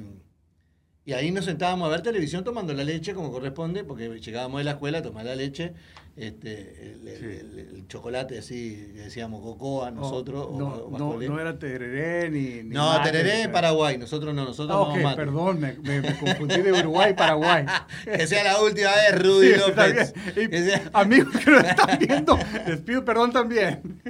y 1.06 1.12
ahí 1.12 1.30
nos 1.30 1.44
sentábamos 1.44 1.87
a 1.87 1.90
ver 1.90 2.02
televisión 2.02 2.44
tomando 2.44 2.73
la 2.73 2.82
leche 2.84 3.12
como 3.14 3.30
corresponde, 3.30 3.84
porque 3.84 4.08
llegábamos 4.20 4.61
de 4.61 4.64
la 4.64 4.70
escuela 4.73 4.99
a 4.99 5.02
tomar 5.02 5.25
la 5.26 5.34
leche, 5.37 5.75
este, 6.16 6.92
el, 6.94 7.08
el- 7.08 7.18
Sí. 7.18 7.25
el- 7.25 7.58
el 7.76 7.88
chocolate 7.88 8.38
así, 8.38 8.75
decíamos 8.94 9.42
cocoa 9.42 9.90
nosotros. 9.90 10.46
o- 10.49 10.58
no, 10.58 10.68
o 10.68 10.90
no, 10.99 11.06
bajolé. 11.08 11.28
no 11.28 11.40
era 11.40 11.58
tereré 11.58 12.30
ni. 12.30 12.62
ni 12.62 12.70
No, 12.75 12.87
mate, 12.94 13.11
tereré 13.11 13.42
en 13.42 13.52
Paraguay, 13.52 13.99
nosotros 13.99 14.32
no, 14.34 14.44
nosotros 14.44 14.70
Ah, 14.76 14.80
ok, 14.80 14.87
tomamos 14.94 15.02
mate. 15.04 15.16
perdón, 15.16 15.61
me, 15.61 15.73
me- 15.82 16.00
me 16.00 16.16
confundí 16.18 16.62
de 16.62 16.73
Uruguay 16.73 17.11
y 17.11 17.14
Paraguay. 17.14 17.66
Que 18.04 18.26
sea 18.26 18.44
la 18.44 18.62
última 18.62 18.90
vez, 18.94 19.23
Rudy 19.23 19.52
Sí, 19.54 19.58
López. 19.61 20.14
bien. 20.34 20.46
Y, 20.46 20.49
Que 20.50 20.62
sea- 20.64 20.90
Amigos 20.94 21.34
que 21.37 21.50
lo 21.50 21.58
están 21.61 21.99
viendo, 21.99 22.38
les 22.66 22.80
pido 22.80 23.04
perdón 23.04 23.32
también. 23.32 24.00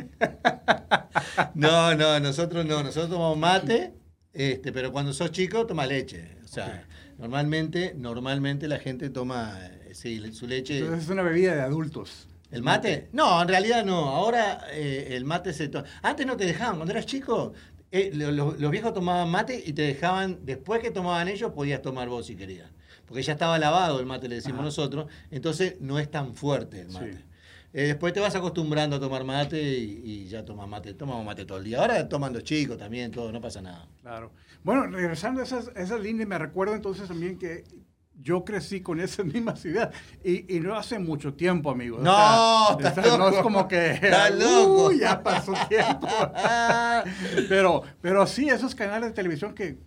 No, 1.55 1.95
no, 1.95 2.21
nosotros 2.21 2.65
no, 2.67 2.83
nosotros 2.83 3.11
tomamos 3.11 3.39
mate, 3.39 3.95
este, 4.33 4.73
pero 4.73 4.93
cuando 4.93 5.13
sos 5.13 5.31
chico 5.33 5.67
toma 5.67 5.87
leche. 5.87 6.37
O 6.63 6.67
sea, 6.67 6.87
normalmente, 7.19 7.95
normalmente 7.97 8.69
la 8.69 8.79
gente 8.79 9.11
toma 9.11 9.59
eh, 9.63 9.91
sí, 9.95 10.21
su 10.33 10.47
leche. 10.47 10.79
Entonces 10.79 11.05
es 11.05 11.11
una 11.11 11.23
bebida 11.23 11.55
de 11.55 11.63
adultos. 11.63 12.29
¿El 12.51 12.63
mate? 12.63 13.09
No, 13.13 13.43
en 13.43 13.49
realidad 13.49 13.85
no. 13.85 14.11
Ahora 14.11 14.67
eh, 14.73 15.09
el 15.11 15.25
mate 15.25 15.53
se 15.53 15.69
toma. 15.69 15.85
Antes 16.03 16.27
no 16.27 16.37
te 16.37 16.45
dejaban, 16.47 16.77
cuando 16.77 16.93
eras 16.93 17.07
chico, 17.07 17.53
eh, 17.91 18.11
lo- 18.15 18.31
lo- 18.31 18.53
los 18.59 18.71
viejos 18.71 18.95
tomaban 18.95 19.29
mate 19.31 19.61
y 19.67 19.73
te 19.73 19.83
dejaban, 19.83 20.39
después 20.45 20.81
que 20.81 20.91
tomaban 20.91 21.29
ellos, 21.29 21.53
podías 21.53 21.83
tomar 21.83 22.09
vos 22.09 22.27
si 22.27 22.37
querías. 22.37 22.71
Porque 23.07 23.23
ya 23.23 23.33
estaba 23.33 23.59
lavado 23.59 23.99
el 24.01 24.07
mate, 24.07 24.29
le 24.29 24.37
decimos 24.37 24.59
Ajá. 24.61 24.65
nosotros, 24.67 25.07
entonces 25.31 25.77
no 25.81 25.99
es 25.99 26.11
tan 26.11 26.35
fuerte 26.35 26.81
el 26.81 26.91
mate. 26.91 27.13
Sí. 27.15 27.19
Eh, 27.77 27.89
después 27.89 28.13
te 28.13 28.21
vas 28.21 28.35
acostumbrando 28.37 28.97
a 28.97 29.01
tomar 29.01 29.25
mate 29.25 29.61
y, 29.61 30.01
y 30.05 30.27
ya 30.29 30.45
tomas 30.45 30.69
mate. 30.69 30.95
Tomamos 30.95 31.27
mate 31.27 31.45
todo 31.45 31.59
el 31.59 31.65
día. 31.65 31.81
Ahora 31.81 32.09
toman 32.09 32.33
los 32.33 32.45
chicos 32.45 32.79
también, 32.79 33.11
todo, 33.11 33.33
no 33.33 33.41
pasa 33.41 33.61
nada. 33.61 33.89
Claro. 34.01 34.31
Bueno, 34.63 34.87
regresando 34.87 35.41
a 35.41 35.45
esas, 35.45 35.73
esas 35.75 36.01
líneas, 36.01 36.29
me 36.29 36.39
recuerdo 36.39 36.75
entonces 36.77 37.09
también 37.09 37.37
que 37.37 37.65
yo 38.21 38.45
crecí 38.45 38.81
con 38.81 39.01
esas 39.01 39.27
mismas 39.35 39.65
ideas. 39.65 39.91
Y, 40.23 40.57
y 40.57 40.61
no 40.61 40.77
hace 40.77 41.01
mucho 41.01 41.35
tiempo, 41.35 41.69
amigos. 41.73 41.99
O 42.01 42.05
No, 42.05 42.15
sea, 42.79 42.89
estás 42.91 42.99
o 43.07 43.09
sea, 43.11 43.19
no 43.19 43.29
es 43.29 43.39
como 43.43 43.67
que. 43.67 43.99
Loco. 44.39 44.87
"Uy, 44.91 45.01
ya 45.01 45.21
pasó 45.21 45.53
tiempo. 45.69 46.07
pero, 47.49 47.83
pero 48.01 48.25
sí, 48.29 48.49
esos 48.49 48.75
canales 48.77 49.09
de 49.11 49.15
televisión 49.15 49.53
que 49.53 49.79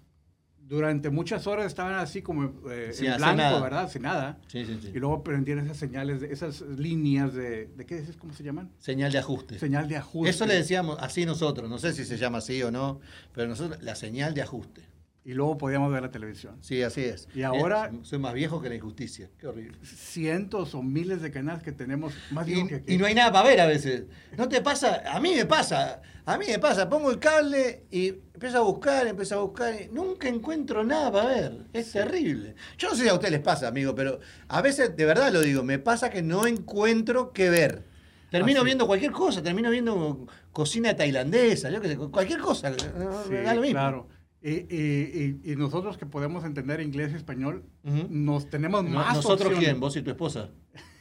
durante 0.68 1.10
muchas 1.10 1.48
horas 1.48 1.66
estaban 1.66 1.94
así 1.96 2.22
como 2.22 2.46
eh, 2.70 2.92
en 3.00 3.18
blanco, 3.18 3.38
nada. 3.38 3.62
¿verdad? 3.62 3.90
Sin 3.90 4.02
nada. 4.02 4.38
Sí, 4.48 4.66
sí, 4.66 4.78
sí. 4.82 4.92
Y 4.94 5.00
luego 5.00 5.24
prendían 5.24 5.60
esas 5.60 5.78
señales, 5.78 6.22
de, 6.22 6.32
esas 6.32 6.62
líneas 6.62 7.34
de. 7.34 7.68
¿De 7.68 7.86
qué 7.86 8.00
dices? 8.00 8.18
¿Cómo 8.18 8.34
se 8.34 8.44
llaman? 8.44 8.72
Señal 8.78 9.12
de 9.12 9.20
ajuste. 9.20 9.60
Señal 9.60 9.88
de 9.88 9.98
ajuste. 9.98 10.30
Eso 10.30 10.46
le 10.46 10.56
decíamos 10.56 10.98
así 11.00 11.26
nosotros, 11.26 11.70
no 11.70 11.78
sé 11.78 11.94
si 11.94 12.06
se 12.06 12.18
llama 12.18 12.40
así 12.40 12.62
o 12.64 12.72
no, 12.72 13.00
pero 13.34 13.48
nosotros, 13.48 13.82
la 13.82 13.96
señal 13.96 14.34
de 14.34 14.42
ajuste. 14.42 14.97
Y 15.28 15.34
luego 15.34 15.58
podíamos 15.58 15.92
ver 15.92 16.02
la 16.02 16.10
televisión. 16.10 16.56
Sí, 16.62 16.82
así 16.84 17.02
es. 17.04 17.28
Y 17.36 17.42
ahora- 17.44 17.92
Eh, 17.94 18.00
soy 18.04 18.18
más 18.18 18.34
viejo 18.34 18.62
que 18.62 18.70
la 18.70 18.76
injusticia. 18.76 19.30
Qué 19.38 19.46
horrible. 19.48 19.78
Cientos 19.84 20.74
o 20.74 20.82
miles 20.82 21.22
de 21.22 21.32
canales 21.32 21.62
que 21.64 21.74
tenemos, 21.74 22.14
más 22.32 22.46
digo 22.46 22.66
que 22.66 22.76
aquí. 22.76 22.94
Y, 22.94 22.96
y 22.96 22.98
no 22.98 23.06
hay 23.08 23.14
nada 23.14 23.34
para 23.34 23.50
ver 23.50 23.60
a 23.60 23.66
veces. 23.66 24.06
¿No 24.38 24.48
te 24.48 24.62
pasa? 24.62 25.04
A 25.12 25.20
mí 25.20 25.36
me 25.36 25.46
pasa. 25.46 26.02
A 26.26 26.38
mí 26.38 26.46
me 26.48 26.60
pasa. 26.60 26.88
Pongo 26.88 27.12
el 27.12 27.20
cable 27.20 27.84
y 27.92 28.08
empiezo 28.08 28.60
a 28.60 28.62
buscar, 28.62 29.06
empiezo 29.06 29.36
a 29.38 29.44
buscar. 29.44 29.74
y 29.82 29.90
nunca 29.94 30.30
encuentro 30.30 30.86
nada 30.86 31.12
para 31.12 31.28
ver. 31.28 31.58
Es 31.74 31.92
terrible. 31.92 32.56
Yo 32.78 32.88
no 32.88 32.96
sé 32.96 33.04
si 33.04 33.10
a 33.10 33.14
ustedes 33.14 33.34
les 33.34 33.42
pasa, 33.42 33.68
amigo, 33.68 33.94
pero 33.96 34.22
a 34.48 34.62
veces, 34.62 34.96
de 34.96 35.04
verdad 35.04 35.30
lo 35.34 35.42
digo, 35.42 35.62
me 35.62 35.78
pasa 35.78 36.10
que 36.10 36.22
no 36.22 36.48
encuentro 36.48 37.34
qué 37.34 37.50
ver. 37.50 37.84
Termino 38.32 38.62
Ah, 38.62 38.64
viendo 38.64 38.88
cualquier 38.88 39.12
cosa, 39.12 39.42
termino 39.44 39.70
viendo 39.72 40.26
cocina 40.54 40.96
tailandesa, 40.96 41.70
yo 41.70 41.82
qué 41.82 41.90
sé, 41.90 41.98
cualquier 41.98 42.40
cosa. 42.40 42.74
Sí, 42.78 42.86
da 43.44 43.54
lo 43.54 43.62
mismo. 43.62 43.74
claro. 43.74 44.08
Y, 44.50 44.66
y- 44.74 45.40
y- 45.44 45.52
y 45.52 45.56
nosotros 45.58 45.98
que 45.98 46.06
podemos 46.06 46.46
entender 46.46 46.80
inglés 46.80 47.12
y 47.12 47.16
español, 47.16 47.66
Ujú. 47.84 48.08
nos 48.10 48.50
tenemos 48.50 48.84
No- 48.86 48.92
más 48.92 49.16
¿Nosotros 49.16 49.42
opciones. 49.48 49.60
quién? 49.60 49.80
¿Vos 49.82 49.96
y 49.98 50.02
tu 50.02 50.12
esposa? 50.12 50.50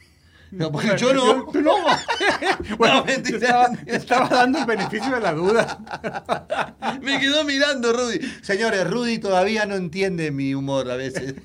No, 0.49 0.71
porque 0.71 0.95
yo 0.97 1.13
no. 1.13 1.45
Tú 1.51 1.61
no. 1.61 1.73
bueno, 2.77 2.95
No, 2.99 3.03
te 3.03 3.35
estaba, 3.35 3.67
estaba 3.85 4.29
dando 4.29 4.59
el 4.59 4.65
beneficio 4.65 5.13
de 5.15 5.19
la 5.19 5.33
duda. 5.33 6.97
Me 7.01 7.19
quedó 7.19 7.43
mirando 7.43 7.91
Rudy. 7.91 8.19
Señores, 8.43 8.89
Rudy 8.89 9.19
todavía 9.19 9.65
no 9.65 9.75
entiende 9.75 10.31
mi 10.31 10.53
humor 10.55 10.89
a 10.89 10.95
veces. 10.95 11.35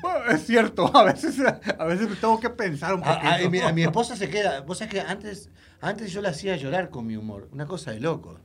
Bueno, 0.00 0.18
es 0.32 0.44
cierto, 0.44 0.90
a 0.96 1.04
veces, 1.04 1.36
a 1.78 1.84
veces 1.84 2.08
tengo 2.20 2.40
que 2.40 2.50
pensar 2.50 2.94
un 2.94 3.02
poquito. 3.02 3.24
A, 3.24 3.34
a- 3.36 3.48
mi, 3.48 3.60
a 3.60 3.72
mi 3.72 3.82
esposa 3.84 4.16
se 4.16 4.28
queda. 4.28 4.62
Vos 4.62 4.78
sabés 4.78 4.94
que 4.94 5.00
antes, 5.00 5.50
antes 5.80 6.12
yo 6.12 6.20
la 6.20 6.30
hacía 6.30 6.56
llorar 6.56 6.90
con 6.90 7.06
mi 7.06 7.16
humor. 7.16 7.48
Una 7.52 7.66
cosa 7.66 7.92
de 7.92 8.00
loco. 8.00 8.40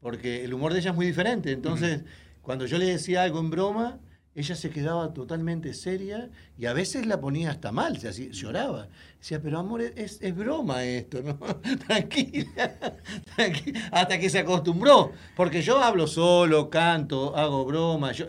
Porque 0.00 0.44
el 0.44 0.54
humor 0.54 0.72
de 0.72 0.80
ella 0.80 0.90
es 0.90 0.96
muy 0.96 1.06
diferente. 1.06 1.52
Entonces, 1.52 2.02
cuando 2.42 2.66
yo 2.66 2.78
le 2.78 2.86
decía 2.86 3.22
algo 3.22 3.38
en 3.40 3.50
broma, 3.50 4.00
ella 4.34 4.54
se 4.54 4.70
quedaba 4.70 5.12
totalmente 5.12 5.74
seria 5.74 6.30
y 6.56 6.66
a 6.66 6.72
veces 6.72 7.04
la 7.04 7.20
ponía 7.20 7.50
hasta 7.50 7.72
mal, 7.72 7.98
se 7.98 8.30
lloraba. 8.30 8.88
Decía, 9.18 9.42
pero 9.42 9.58
amor, 9.58 9.82
es, 9.82 10.18
es 10.22 10.34
broma 10.36 10.84
esto, 10.84 11.20
¿no? 11.22 11.38
Tranquila, 11.86 12.96
tranquila. 13.34 13.88
Hasta 13.92 14.18
que 14.18 14.30
se 14.30 14.38
acostumbró. 14.38 15.12
Porque 15.36 15.62
yo 15.62 15.78
hablo 15.78 16.06
solo, 16.06 16.70
canto, 16.70 17.36
hago 17.36 17.64
bromas, 17.64 18.16
yo, 18.16 18.26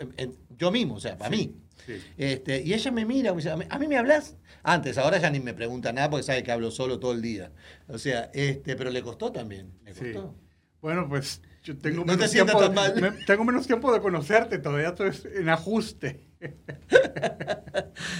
yo 0.57 0.71
mismo, 0.71 0.95
o 0.95 0.99
sea, 0.99 1.17
para 1.17 1.29
mí. 1.29 1.55
Sí. 1.86 1.93
Este, 2.17 2.62
y 2.62 2.73
ella 2.73 2.91
me 2.91 3.05
mira, 3.05 3.31
me 3.31 3.38
dice, 3.38 3.51
¿a 3.51 3.79
mí, 3.79 3.88
me 3.88 3.97
hablas? 3.97 4.38
Antes, 4.63 4.97
ahora 4.97 5.17
ya 5.19 5.29
ni 5.29 5.39
me 5.39 5.53
pregunta 5.53 5.91
nada 5.93 6.10
porque 6.10 6.23
sabe 6.23 6.43
que 6.43 6.51
hablo 6.51 6.69
solo 6.71 6.99
todo 6.99 7.13
el 7.13 7.21
día. 7.21 7.51
O 7.88 7.97
sea, 7.97 8.29
este, 8.34 8.75
pero 8.75 8.89
le 8.91 9.01
costó 9.01 9.31
también. 9.31 9.71
Le 9.86 9.93
Sí. 9.93 10.12
costó. 10.13 10.36
Bueno, 10.81 11.07
pues 11.07 11.41
yo 11.63 11.78
tengo 11.78 11.97
No 12.06 12.13
te 12.13 12.17
menos, 12.17 12.32
sientas 12.32 12.56
tiempo, 12.58 12.74
tan 12.74 12.93
mal. 12.93 13.02
me- 13.02 13.24
tengo 13.26 13.43
menos 13.45 13.67
tiempo 13.67 13.93
de 13.93 14.00
conocerte, 14.02 14.58
todavía 14.60 14.89
estoy 14.89 15.12
en 15.36 15.50
ajuste. 15.50 16.26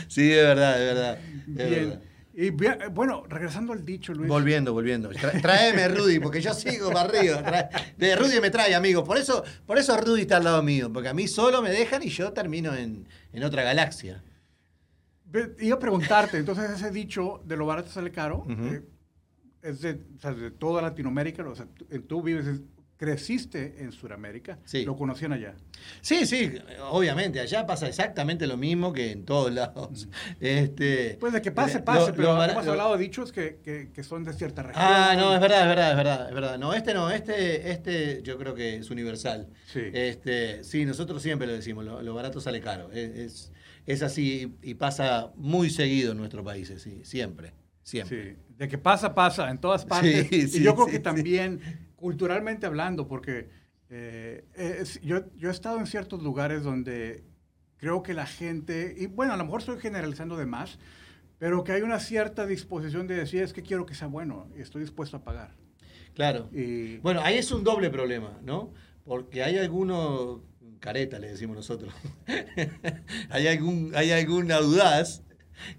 Sí, 0.08 0.32
es 0.32 0.43
verdad, 0.43 0.82
es 0.82 0.93
verdad. 0.93 1.17
es 1.19 1.45
Bien. 1.69 1.69
verdad. 1.89 2.01
Y 2.34 2.49
bien, 2.51 2.77
bueno, 2.93 3.23
regresando 3.27 3.73
al 3.73 3.84
dicho, 3.86 4.13
Luis. 4.13 4.30
Volviendo, 4.30 4.71
volviendo. 4.73 5.10
Tráeme 5.41 5.88
Rudy, 5.89 6.19
porque 6.19 6.39
yo 6.41 6.54
sigo 6.54 6.91
para 6.91 7.10
arriba. 7.10 7.69
De 7.97 8.15
Rudy 8.15 8.39
me 8.39 8.49
trae, 8.49 8.73
amigo. 8.73 9.04
Por 9.04 9.17
eso, 9.17 9.43
por 9.65 9.77
eso 9.77 9.97
Rudy 9.97 10.21
está 10.21 10.38
al 10.38 10.45
lado 10.45 10.63
mío, 10.63 10.91
porque 10.93 11.10
a 11.10 11.13
mí 11.13 11.27
solo 11.27 11.62
me 11.62 11.71
dejan 11.71 12.04
y 12.04 12.10
yo 12.10 12.32
termino 12.32 12.73
en, 12.73 13.08
en 13.34 13.43
otra 13.43 13.63
galaxia. 13.63 14.23
Iba 15.60 15.75
a 15.75 15.80
preguntarte, 15.80 16.38
entonces 16.38 16.69
ese 16.71 16.91
dicho 16.91 17.41
de 17.45 17.58
lo 17.58 17.65
barato 17.65 17.89
sale 17.89 18.12
caro, 18.12 18.45
eh, 18.49 18.82
es 19.62 19.82
de, 19.82 19.99
o 20.17 20.19
sea, 20.19 20.34
de 20.34 20.51
toda 20.51 20.82
Latinoamérica, 20.82 21.47
o 21.47 21.56
sea, 21.56 21.67
tú, 21.67 21.86
tú 22.01 22.21
vives, 22.21 22.47
en- 22.47 22.67
creciste 23.05 23.77
en 23.79 23.91
Sudamérica, 23.91 24.59
Sí. 24.63 24.85
lo 24.85 24.95
conocían 24.95 25.33
allá. 25.33 25.55
Sí, 26.01 26.27
sí, 26.27 26.53
obviamente, 26.91 27.39
allá 27.39 27.65
pasa 27.65 27.87
exactamente 27.87 28.45
lo 28.45 28.57
mismo 28.57 28.93
que 28.93 29.09
en 29.11 29.25
todos 29.25 29.51
lados. 29.51 30.07
Este, 30.39 31.17
Pues 31.19 31.33
de 31.33 31.41
que 31.41 31.51
pase, 31.51 31.79
pase, 31.79 32.11
lo- 32.11 32.15
pero 32.15 32.35
lo 32.35 32.43
hemos 32.43 32.63
lo- 32.65 32.71
hablado 32.73 32.95
de 32.95 33.03
dichos 33.03 33.31
que, 33.31 33.57
que- 33.63 33.89
que 33.91 34.03
son 34.03 34.23
de 34.23 34.33
cierta 34.33 34.61
región. 34.61 34.83
Ah, 34.87 35.15
no, 35.17 35.33
es 35.33 35.41
verdad, 35.41 35.61
es 35.63 35.67
verdad, 35.69 35.89
es 35.91 35.97
verdad, 35.97 36.27
es 36.29 36.35
verdad. 36.35 36.59
No, 36.59 36.73
este 36.75 36.93
no, 36.93 37.09
este, 37.09 37.71
este 37.71 38.21
yo 38.21 38.37
creo 38.37 38.53
que 38.53 38.75
es 38.75 38.91
universal. 38.91 39.47
Sí. 39.65 39.81
Este, 39.93 40.63
sí, 40.63 40.85
nosotros 40.85 41.23
siempre 41.23 41.47
lo 41.47 41.53
decimos, 41.53 41.83
lo, 41.83 42.13
barato 42.13 42.39
sale 42.39 42.61
caro. 42.61 42.91
Es, 42.91 43.09
es, 43.17 43.51
es 43.87 44.03
así 44.03 44.53
y 44.61 44.75
pasa 44.75 45.31
muy 45.35 45.71
seguido 45.71 46.11
en 46.11 46.19
nuestros 46.19 46.45
países, 46.45 46.83
sí, 46.83 46.99
siempre, 47.03 47.53
siempre. 47.81 48.35
Sí, 48.35 48.39
de 48.59 48.67
que 48.67 48.77
pasa, 48.77 49.15
pasa, 49.15 49.49
en 49.49 49.57
todas 49.57 49.85
partes. 49.85 50.27
Sí, 50.29 50.35
y 50.35 50.47
sí, 50.47 50.61
yo 50.63 50.75
creo 50.75 50.85
que 50.85 50.99
también, 50.99 51.59
culturalmente 52.01 52.65
hablando, 52.65 53.07
porque 53.07 53.47
eh, 53.89 54.43
es- 54.55 54.99
yo, 55.01 55.23
yo 55.35 55.49
he 55.49 55.51
estado 55.51 55.79
en 55.79 55.85
ciertos 55.85 56.21
lugares 56.23 56.63
donde 56.63 57.23
creo 57.77 58.01
que 58.03 58.13
la 58.13 58.25
gente, 58.25 58.93
y 58.97 59.05
bueno, 59.05 59.33
a 59.33 59.37
lo 59.37 59.43
mejor 59.45 59.59
estoy 59.61 59.79
generalizando 59.79 60.35
de 60.37 60.45
más, 60.45 60.77
pero 61.37 61.63
que 61.63 61.71
hay 61.71 61.81
una 61.81 61.99
cierta 61.99 62.45
disposición 62.45 63.07
de 63.07 63.15
decir, 63.15 63.41
es 63.41 63.53
que 63.53 63.63
quiero 63.63 63.85
que 63.85 63.95
sea 63.95 64.07
bueno, 64.07 64.47
y 64.57 64.61
estoy 64.61 64.81
dispuesto 64.81 65.17
a 65.17 65.23
pagar. 65.23 65.55
Claro. 66.13 66.49
Y, 66.51 66.97
Bueno, 66.97 67.21
ahí 67.23 67.37
es 67.37 67.51
un 67.51 67.63
doble 67.63 67.89
problema, 67.89 68.39
¿no? 68.43 68.73
Porque 69.05 69.43
hay 69.43 69.57
algunos, 69.57 70.41
careta 70.79 71.17
le 71.19 71.29
decimos 71.29 71.55
nosotros, 71.55 71.93
hay, 73.29 73.47
algún, 73.47 73.91
hay 73.95 74.11
algún 74.11 74.51
audaz 74.51 75.23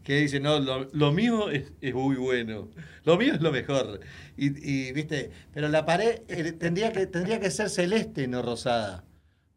que 0.03 0.17
dice, 0.21 0.41
no, 0.41 0.59
lo, 0.61 0.89
lo 0.93 1.13
mío 1.13 1.51
es, 1.51 1.73
es 1.81 1.95
muy 1.95 2.17
bueno, 2.17 2.69
lo 3.05 3.17
mío 3.17 3.35
es 3.35 3.41
lo 3.41 3.53
mejor. 3.53 4.01
Y, 4.37 4.89
y, 4.89 4.93
viste, 4.93 5.31
pero 5.53 5.69
la 5.69 5.85
pared 5.85 6.23
eh, 6.29 6.53
tendría 6.53 6.93
que, 6.93 7.07
tendría 7.07 7.41
que 7.41 7.51
ser 7.51 7.71
celeste, 7.71 8.27
no 8.29 8.43
rosada. 8.43 9.05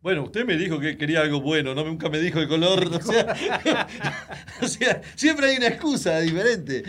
Bueno, 0.01 0.23
usted 0.23 0.45
me 0.45 0.55
dijo 0.55 0.79
que 0.79 0.99
quería 0.99 1.21
algo 1.21 1.41
bueno, 1.41 1.73
no 1.73 1.83
nunca 1.83 2.09
me 2.09 2.19
dijo 2.19 2.39
el 2.39 2.47
color. 2.47 2.87
O 2.93 3.01
sea, 3.01 3.35
o 4.61 4.67
sea, 4.67 5.01
siempre 5.15 5.47
hay 5.47 5.57
una 5.57 5.67
excusa 5.67 6.19
diferente. 6.19 6.83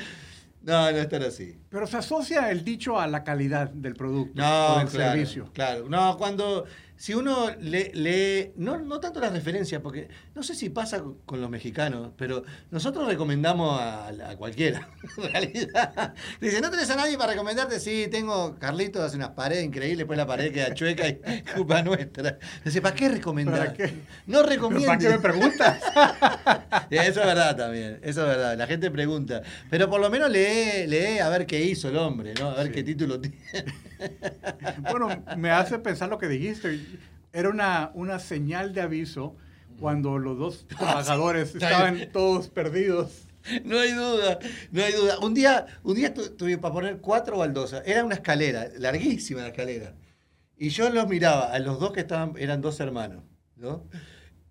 No, 0.60 0.90
no 0.90 0.98
es 0.98 1.08
tan 1.08 1.22
así. 1.22 1.56
Pero 1.70 1.86
se 1.86 1.96
asocia 1.96 2.50
el 2.50 2.64
dicho 2.64 2.98
a 3.00 3.06
la 3.06 3.22
calidad 3.22 3.70
del 3.70 3.94
producto 3.94 4.42
No, 4.42 4.74
o 4.74 4.78
del 4.80 4.88
claro, 4.88 5.12
servicio. 5.12 5.50
Claro, 5.54 5.88
no, 5.88 6.18
cuando, 6.18 6.66
si 6.96 7.14
uno 7.14 7.50
lee, 7.60 7.90
lee- 7.94 8.52
no, 8.56 8.78
no 8.78 8.98
tanto 9.00 9.20
las 9.20 9.32
referencias, 9.32 9.80
porque 9.82 10.08
no 10.34 10.42
sé 10.42 10.54
si 10.54 10.70
pasa 10.70 11.02
con- 11.24 11.40
los 11.40 11.50
mexicanos, 11.50 12.10
pero 12.16 12.42
nosotros 12.70 13.06
recomendamos 13.06 13.80
a, 13.80 14.08
a 14.08 14.36
cualquiera, 14.36 14.88
en 15.18 15.30
realidad. 15.32 16.14
Dice, 16.40 16.60
¿no 16.60 16.70
tenés 16.70 16.88
a 16.90 16.96
nadie 16.96 17.18
para 17.18 17.32
recomendarte? 17.32 17.78
Sí, 17.80 18.08
tengo, 18.10 18.56
Carlitos 18.58 19.02
hace 19.02 19.16
unas 19.16 19.30
paredes 19.30 19.64
increíbles, 19.64 19.98
después 19.98 20.16
la 20.16 20.26
pared 20.26 20.52
queda 20.52 20.72
chueca 20.74 21.08
y 21.08 21.16
culpa 21.54 21.82
nuestra. 21.82 22.38
Dice, 22.64 22.80
¿para 22.80 22.94
qué 22.94 23.08
recomendar? 23.10 23.58
¿Para 23.58 23.72
qué? 23.74 23.92
No 24.26 24.38
¿Pero 24.38 24.48
recomiendes. 24.48 24.86
¿Para 24.88 24.98
qué 24.98 25.08
me 25.10 25.18
preguntas? 25.18 25.82
Eso 26.90 27.20
es 27.20 27.26
verdad 27.26 27.56
también, 27.56 27.98
eso 28.02 28.22
es 28.22 28.28
verdad. 28.28 28.56
La 28.56 28.66
gente 28.66 28.90
pregunta. 28.90 29.42
Pero 29.70 29.88
por 29.90 30.00
lo 30.00 30.08
menos 30.10 30.30
lee, 30.30 30.86
lee 30.86 31.18
a 31.18 31.28
ver 31.28 31.46
qué 31.46 31.60
hizo 31.62 31.88
el 31.88 31.96
hombre, 31.96 32.32
¿no? 32.38 32.50
A 32.50 32.54
ver 32.54 32.66
Sí. 32.68 32.72
qué 32.72 32.82
título 32.84 33.20
tiene. 33.20 33.36
bueno, 34.90 35.24
me 35.36 35.50
hace 35.50 35.78
pensar 35.78 36.08
lo 36.08 36.18
que 36.18 36.28
dijiste. 36.28 36.80
Era 37.36 37.50
una, 37.50 37.90
una 37.94 38.18
señal 38.18 38.72
de 38.72 38.80
aviso 38.80 39.36
cuando 39.78 40.16
los 40.18 40.38
dos 40.38 40.66
trabajadores 40.66 41.54
Está 41.54 41.70
estaban 41.70 42.10
todos 42.12 42.48
perdidos. 42.48 43.22
No 43.64 43.78
hay 43.78 43.92
duda, 43.92 44.40
no 44.72 44.82
hay 44.82 44.92
duda. 44.92 45.20
Un 45.20 45.32
día, 45.32 45.66
un 45.84 45.94
día 45.94 46.12
tu- 46.12 46.30
tuve 46.30 46.58
para 46.58 46.74
poner 46.74 46.96
cuatro 46.98 47.38
baldosas. 47.38 47.82
Era 47.86 48.04
una 48.04 48.16
escalera, 48.16 48.66
larguísima 48.76 49.42
la 49.42 49.48
escalera. 49.48 49.94
Y 50.56 50.70
yo 50.70 50.90
los 50.90 51.06
miraba, 51.06 51.52
a 51.52 51.58
los 51.60 51.78
dos 51.78 51.92
que 51.92 52.00
estaban, 52.00 52.32
eran 52.38 52.60
dos 52.60 52.80
hermanos, 52.80 53.22
¿no? 53.54 53.84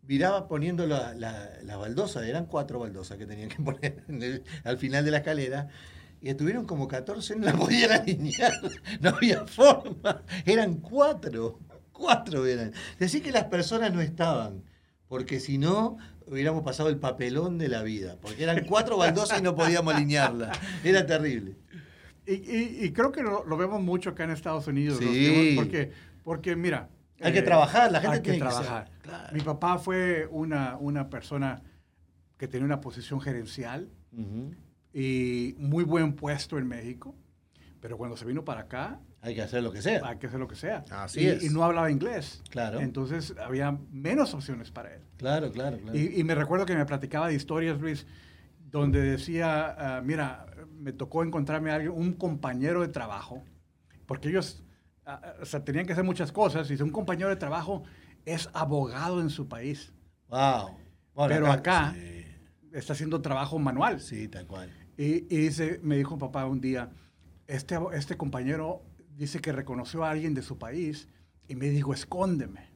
Miraba 0.03 0.47
poniendo 0.47 0.87
la- 0.87 1.13
la- 1.13 1.49
las 1.63 1.77
baldosas, 1.77 2.23
eran 2.23 2.45
cuatro 2.45 2.79
baldosas 2.79 3.17
que 3.17 3.25
tenían 3.25 3.49
que 3.49 3.57
poner 3.63 4.03
el- 4.07 4.43
al 4.63 4.77
final 4.77 5.03
de 5.03 5.11
la 5.11 5.17
escalera. 5.17 5.67
Y 6.21 6.29
estuvieron 6.29 6.65
como 6.65 6.87
14, 6.87 7.35
no 7.35 7.47
la 7.47 7.53
podían 7.57 7.91
alinear. 7.91 8.53
No 9.01 9.09
había 9.09 9.45
forma. 9.45 10.23
Eran 10.45 10.75
cuatro. 10.75 11.59
Cuatro 11.97 12.45
eran. 12.45 12.73
Decir 12.99 13.23
que 13.23 13.31
las 13.31 13.45
personas 13.45 13.93
no 13.93 14.01
estaban. 14.01 14.63
Porque 15.07 15.39
si 15.39 15.57
no, 15.57 15.97
hubiéramos 16.25 16.63
pasado 16.63 16.89
el 16.89 16.97
papelón 16.97 17.57
de 17.57 17.69
la 17.69 17.83
vida. 17.83 18.17
Porque 18.21 18.43
eran 18.43 18.65
cuatro 18.65 18.97
baldosas 18.97 19.39
y 19.39 19.43
no 19.43 19.55
podíamos 19.55 19.93
alinearla. 19.93 20.51
Era 20.83 21.05
terrible. 21.05 21.55
Y, 22.27 22.33
y- 22.33 22.85
y 22.85 22.91
creo 22.91 23.11
que 23.11 23.21
lo, 23.21 23.45
lo 23.45 23.55
vemos 23.55 23.81
mucho 23.81 24.09
acá 24.09 24.23
en 24.23 24.31
Estados 24.31 24.67
Unidos. 24.67 24.97
Sí. 24.99 25.05
que- 25.07 25.53
porque, 25.55 25.91
porque, 26.23 26.55
mira. 26.55 26.89
eh, 27.19 27.27
Hay 27.27 27.33
que 27.33 27.43
trabajar, 27.43 27.91
la 27.91 28.01
gente 28.01 28.15
hay 28.17 28.21
tiene 28.23 28.37
que 28.39 28.43
trabajar. 28.43 28.91
claro. 29.03 29.33
Mi 29.33 29.41
papá 29.41 29.77
fue 29.77 30.27
una, 30.31 30.75
una 30.77 31.09
persona 31.09 31.61
que 32.37 32.47
tenía 32.47 32.65
una 32.65 32.81
posición 32.81 33.21
gerencial 33.21 33.87
Ujú. 34.11 34.53
y 34.93 35.55
muy 35.59 35.83
buen 35.83 36.13
puesto 36.13 36.57
en 36.57 36.67
México. 36.67 37.15
Pero 37.79 37.97
cuando 37.97 38.17
se 38.17 38.25
vino 38.25 38.43
para 38.43 38.61
acá, 38.61 38.99
Hay 39.25 39.33
que 39.33 39.41
hacer 39.41 39.63
lo 39.63 39.71
que 39.71 39.81
sea. 39.81 40.01
hay 40.07 40.17
que 40.17 40.27
hacer 40.27 40.39
lo 40.39 40.47
que 40.47 40.55
sea. 40.55 40.85
Así 40.91 41.21
y, 41.21 41.25
es. 41.27 41.43
y 41.43 41.49
no 41.49 41.63
hablaba 41.63 41.89
inglés. 41.89 42.43
Claro. 42.51 42.79
Entonces 42.79 43.33
había 43.43 43.71
menos 43.91 44.33
opciones 44.35 44.69
para 44.69 44.93
él. 44.93 45.01
Claro, 45.17 45.51
claro, 45.51 45.79
claro. 45.79 45.97
Y, 45.97 46.19
y 46.19 46.23
me 46.23 46.35
recuerdo 46.35 46.65
que 46.67 46.75
me 46.75 46.85
platicaba 46.85 47.27
de 47.27 47.33
historias, 47.33 47.79
Luis, 47.81 48.05
donde 48.69 49.01
decía, 49.01 49.75
ah, 49.97 50.01
mira, 50.01 50.45
me 50.77 50.93
tocó 50.93 51.23
encontrarme 51.23 51.71
a 51.71 51.75
alguien, 51.75 51.91
un 51.91 52.13
compañero 52.13 52.81
de 52.81 52.89
trabajo, 52.89 53.43
porque 54.05 54.29
ellos 54.29 54.63
ah, 55.05 55.19
ah, 55.23 55.33
o 55.41 55.45
sea, 55.45 55.65
tenían 55.65 55.87
que 55.87 55.93
hacer 55.93 56.03
muchas 56.03 56.31
cosas, 56.31 56.67
y 56.69 56.73
dice, 56.73 56.83
un 56.83 56.91
compañero 56.91 57.29
de 57.29 57.35
trabajo 57.35 57.83
es 58.25 58.49
abogado 58.53 59.21
en 59.21 59.29
su 59.31 59.47
país, 59.47 59.91
Wow. 60.27 60.77
Bueno, 61.13 61.33
pero 61.33 61.51
acá 61.51 61.93
Sí, 61.93 62.25
está 62.73 62.93
haciendo 62.93 63.21
trabajo 63.21 63.57
manual. 63.57 64.01
sí, 64.01 64.27
tal 64.27 64.45
cual. 64.45 64.69
Y, 64.97 65.25
y 65.33 65.37
dice, 65.37 65.79
me 65.83 65.97
dijo 65.97 66.17
papá 66.17 66.45
un 66.45 66.59
día, 66.61 66.89
este, 67.47 67.77
este 67.93 68.17
compañero 68.17 68.83
dice 69.15 69.39
que 69.39 69.51
reconoció 69.51 70.03
a 70.03 70.11
alguien 70.11 70.33
de 70.33 70.41
su 70.41 70.57
país 70.57 71.07
y 71.47 71.55
me 71.55 71.69
dijo, 71.69 71.93
escóndeme, 71.93 72.69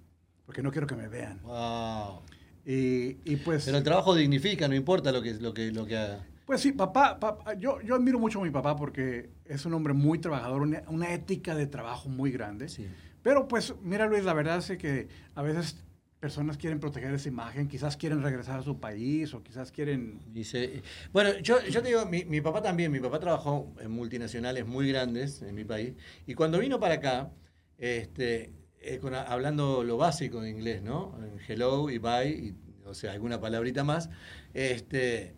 porque 0.46 0.62
no 0.64 0.72
quiero 0.72 0.88
que 0.88 0.96
me 0.96 1.08
vean. 1.08 1.42
Wow. 1.44 2.22
Y, 2.66 3.18
y 3.26 3.36
pues... 3.38 3.66
Pero 3.66 3.78
el 3.78 3.84
trabajo 3.84 4.16
dignifica, 4.16 4.68
no 4.68 4.76
importa 4.76 5.12
lo 5.12 5.22
que, 5.22 5.34
lo 5.36 5.54
que, 5.54 5.72
lo 5.72 5.86
que 5.86 5.98
haga. 5.98 6.26
Pues 6.46 6.62
sí, 6.62 6.72
papá, 6.72 7.20
papá, 7.20 7.54
yo, 7.54 7.82
yo 7.82 7.96
admiro 7.96 8.18
mucho 8.18 8.40
a 8.40 8.44
mi 8.44 8.50
papá 8.50 8.76
porque 8.76 9.30
es 9.46 9.66
un 9.66 9.74
hombre 9.74 9.94
muy 9.94 10.20
trabajador, 10.20 10.62
una, 10.64 10.84
una 10.88 11.14
ética 11.14 11.54
de 11.56 11.68
trabajo 11.68 12.10
muy 12.10 12.32
grande. 12.32 12.70
Sí. 12.70 12.88
Pero 13.22 13.48
pues, 13.48 13.76
mira 13.84 14.08
Luis, 14.08 14.24
la 14.24 14.34
verdad 14.34 14.58
es 14.58 14.78
que 14.78 15.08
a 15.36 15.42
veces 15.42 15.84
personas 16.20 16.58
quieren 16.58 16.80
proteger 16.80 17.14
esa 17.14 17.30
imagen, 17.30 17.68
quizás 17.68 17.96
quieren 17.98 18.22
regresar 18.22 18.60
a 18.60 18.64
su 18.64 18.80
país 18.80 19.34
o 19.34 19.42
quizás 19.44 19.72
quieren... 19.72 20.20
Dice, 20.34 20.82
bueno, 21.14 21.38
yo, 21.40 21.62
yo 21.68 21.82
te 21.82 21.90
digo, 21.90 22.06
mi, 22.06 22.26
mi 22.26 22.42
papá 22.42 22.62
también, 22.62 22.92
mi 22.92 23.00
papá 23.00 23.20
trabajó 23.20 23.74
en 23.80 23.92
multinacionales 23.92 24.66
muy 24.66 24.90
grandes 24.90 25.42
en 25.42 25.56
mi 25.56 25.64
país, 25.64 25.94
y 26.28 26.34
cuando 26.34 26.60
vino 26.60 26.80
para 26.80 26.96
acá, 26.96 27.32
este, 27.78 28.52
eh, 28.82 28.98
con- 29.00 29.16
hablando 29.16 29.84
lo 29.84 29.98
básico 29.98 30.42
de 30.42 30.50
inglés, 30.50 30.82
¿no? 30.82 31.18
En 31.24 31.40
hello 31.48 31.90
y 31.90 31.98
bye, 32.00 32.30
y, 32.30 32.56
o 32.86 32.94
sea, 32.94 33.14
alguna 33.14 33.40
palabrita 33.40 33.84
más, 33.84 34.10
este, 34.54 35.36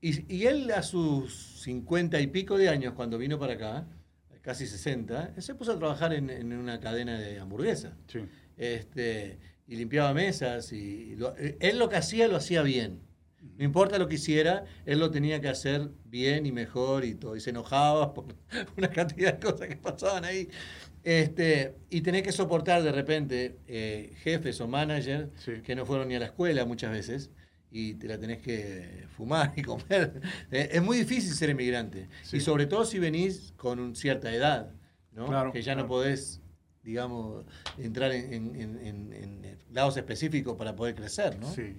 y, 0.00 0.32
y 0.34 0.46
él 0.46 0.70
a 0.70 0.82
sus 0.82 1.60
cincuenta 1.62 2.20
y 2.20 2.26
pico 2.28 2.56
de 2.56 2.68
años, 2.68 2.94
cuando 2.94 3.18
vino 3.18 3.38
para 3.38 3.54
acá, 3.54 3.86
casi 4.42 4.66
60, 4.66 5.32
él 5.36 5.42
se 5.42 5.54
puso 5.54 5.72
a 5.72 5.78
trabajar 5.78 6.12
en, 6.14 6.30
en 6.30 6.52
una 6.52 6.80
cadena 6.80 7.18
de 7.18 7.38
hamburguesas 7.38 7.92
Sí. 8.06 8.20
este, 8.56 9.38
y 9.70 9.76
limpiaba 9.76 10.12
mesas. 10.12 10.70
Y 10.72 11.14
lo- 11.16 11.34
eh, 11.38 11.56
él 11.60 11.78
lo 11.78 11.88
que 11.88 11.96
hacía, 11.96 12.28
lo 12.28 12.36
hacía 12.36 12.60
bien. 12.62 13.00
No 13.56 13.64
importa 13.64 13.98
lo 13.98 14.06
que 14.08 14.16
hiciera, 14.16 14.64
él 14.84 14.98
lo 14.98 15.10
tenía 15.10 15.40
que 15.40 15.48
hacer 15.48 15.88
bien 16.04 16.44
y 16.44 16.52
mejor 16.52 17.04
y 17.06 17.14
todo. 17.14 17.36
Y 17.36 17.40
se 17.40 17.50
enojaba 17.50 18.12
por 18.12 18.26
una 18.76 18.90
cantidad 18.90 19.34
de 19.38 19.40
cosas 19.50 19.68
que 19.68 19.76
pasaban 19.76 20.24
ahí. 20.26 20.48
Este, 21.02 21.76
y 21.88 22.02
tenés 22.02 22.22
que 22.22 22.32
soportar 22.32 22.82
de 22.82 22.92
repente 22.92 23.56
eh, 23.66 24.12
jefes 24.22 24.60
o 24.60 24.68
managers 24.68 25.30
Sí. 25.42 25.52
que 25.64 25.74
no 25.74 25.86
fueron 25.86 26.08
ni 26.08 26.14
a 26.16 26.18
la 26.18 26.26
escuela 26.26 26.66
muchas 26.66 26.90
veces 26.92 27.30
y 27.70 27.94
te 27.94 28.06
la 28.08 28.18
tenés 28.18 28.38
que 28.42 29.04
fumar 29.16 29.52
y 29.56 29.62
comer. 29.62 30.20
Eh, 30.50 30.68
es 30.72 30.82
muy 30.82 30.98
difícil 30.98 31.32
ser 31.32 31.48
emigrante. 31.50 32.08
Sí. 32.22 32.38
Y 32.38 32.40
sobre 32.40 32.66
todo 32.66 32.84
si 32.84 32.98
venís 32.98 33.54
con 33.56 33.78
un- 33.78 33.94
cierta 33.96 34.34
edad, 34.34 34.72
¿no? 35.12 35.26
Claro, 35.26 35.52
que 35.52 35.62
ya 35.62 35.74
no 35.74 35.86
podés, 35.86 36.39
digamos, 36.82 37.44
entrar 37.78 38.12
en, 38.12 38.32
en- 38.56 38.78
en- 38.84 39.12
en- 39.12 39.58
lados 39.70 39.96
específicos 39.96 40.56
para 40.56 40.74
poder 40.74 40.94
crecer, 40.94 41.38
¿no? 41.38 41.52
Sí. 41.52 41.76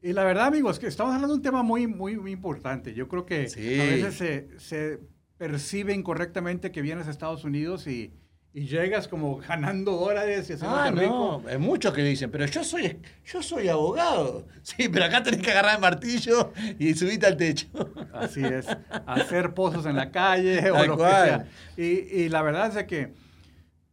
Y 0.00 0.12
la 0.12 0.24
verdad, 0.24 0.46
amigos, 0.46 0.78
que 0.78 0.86
estamos 0.86 1.12
hablando 1.14 1.34
de 1.34 1.38
un 1.38 1.42
tema 1.42 1.62
muy, 1.62 1.86
muy, 1.86 2.16
muy 2.16 2.30
importante. 2.32 2.94
Yo 2.94 3.08
creo 3.08 3.26
que 3.26 3.48
Sí. 3.48 3.80
a 3.80 3.84
veces 3.84 4.14
se, 4.14 4.48
se 4.58 5.00
percibe 5.36 5.92
incorrectamente 5.92 6.70
que 6.70 6.82
vienes 6.82 7.06
a 7.08 7.10
Estados 7.10 7.44
Unidos 7.44 7.86
y, 7.88 8.12
y 8.54 8.66
llegas 8.66 9.08
como 9.08 9.36
ganando 9.36 9.92
dólares 9.92 10.48
y 10.50 10.54
haciéndote 10.54 10.82
Ah, 10.82 10.90
no, 10.90 11.42
hay 11.48 11.58
muchos 11.58 11.92
que 11.92 12.02
dicen, 12.02 12.30
pero 12.30 12.46
yo 12.46 12.62
soy, 12.64 12.98
yo 13.26 13.42
soy 13.42 13.68
abogado. 13.68 14.46
Sí, 14.62 14.88
pero 14.88 15.04
acá 15.04 15.22
tenés 15.22 15.42
que 15.42 15.50
agarrar 15.50 15.74
el 15.74 15.80
martillo 15.80 16.52
y 16.78 16.94
subirte 16.94 17.26
al 17.26 17.36
techo. 17.36 17.66
Así 18.14 18.42
es, 18.44 18.66
hacer 19.06 19.52
pozos 19.52 19.84
en 19.86 19.96
la 19.96 20.10
calle 20.10 20.58
o 20.70 20.74
Tal 20.74 20.86
lo 20.86 20.96
cual. 20.96 21.46
que 21.76 21.84
sea. 21.84 21.84
Y, 21.84 22.22
y 22.22 22.28
la 22.28 22.42
verdad 22.42 22.76
es 22.78 22.84
que, 22.86 23.12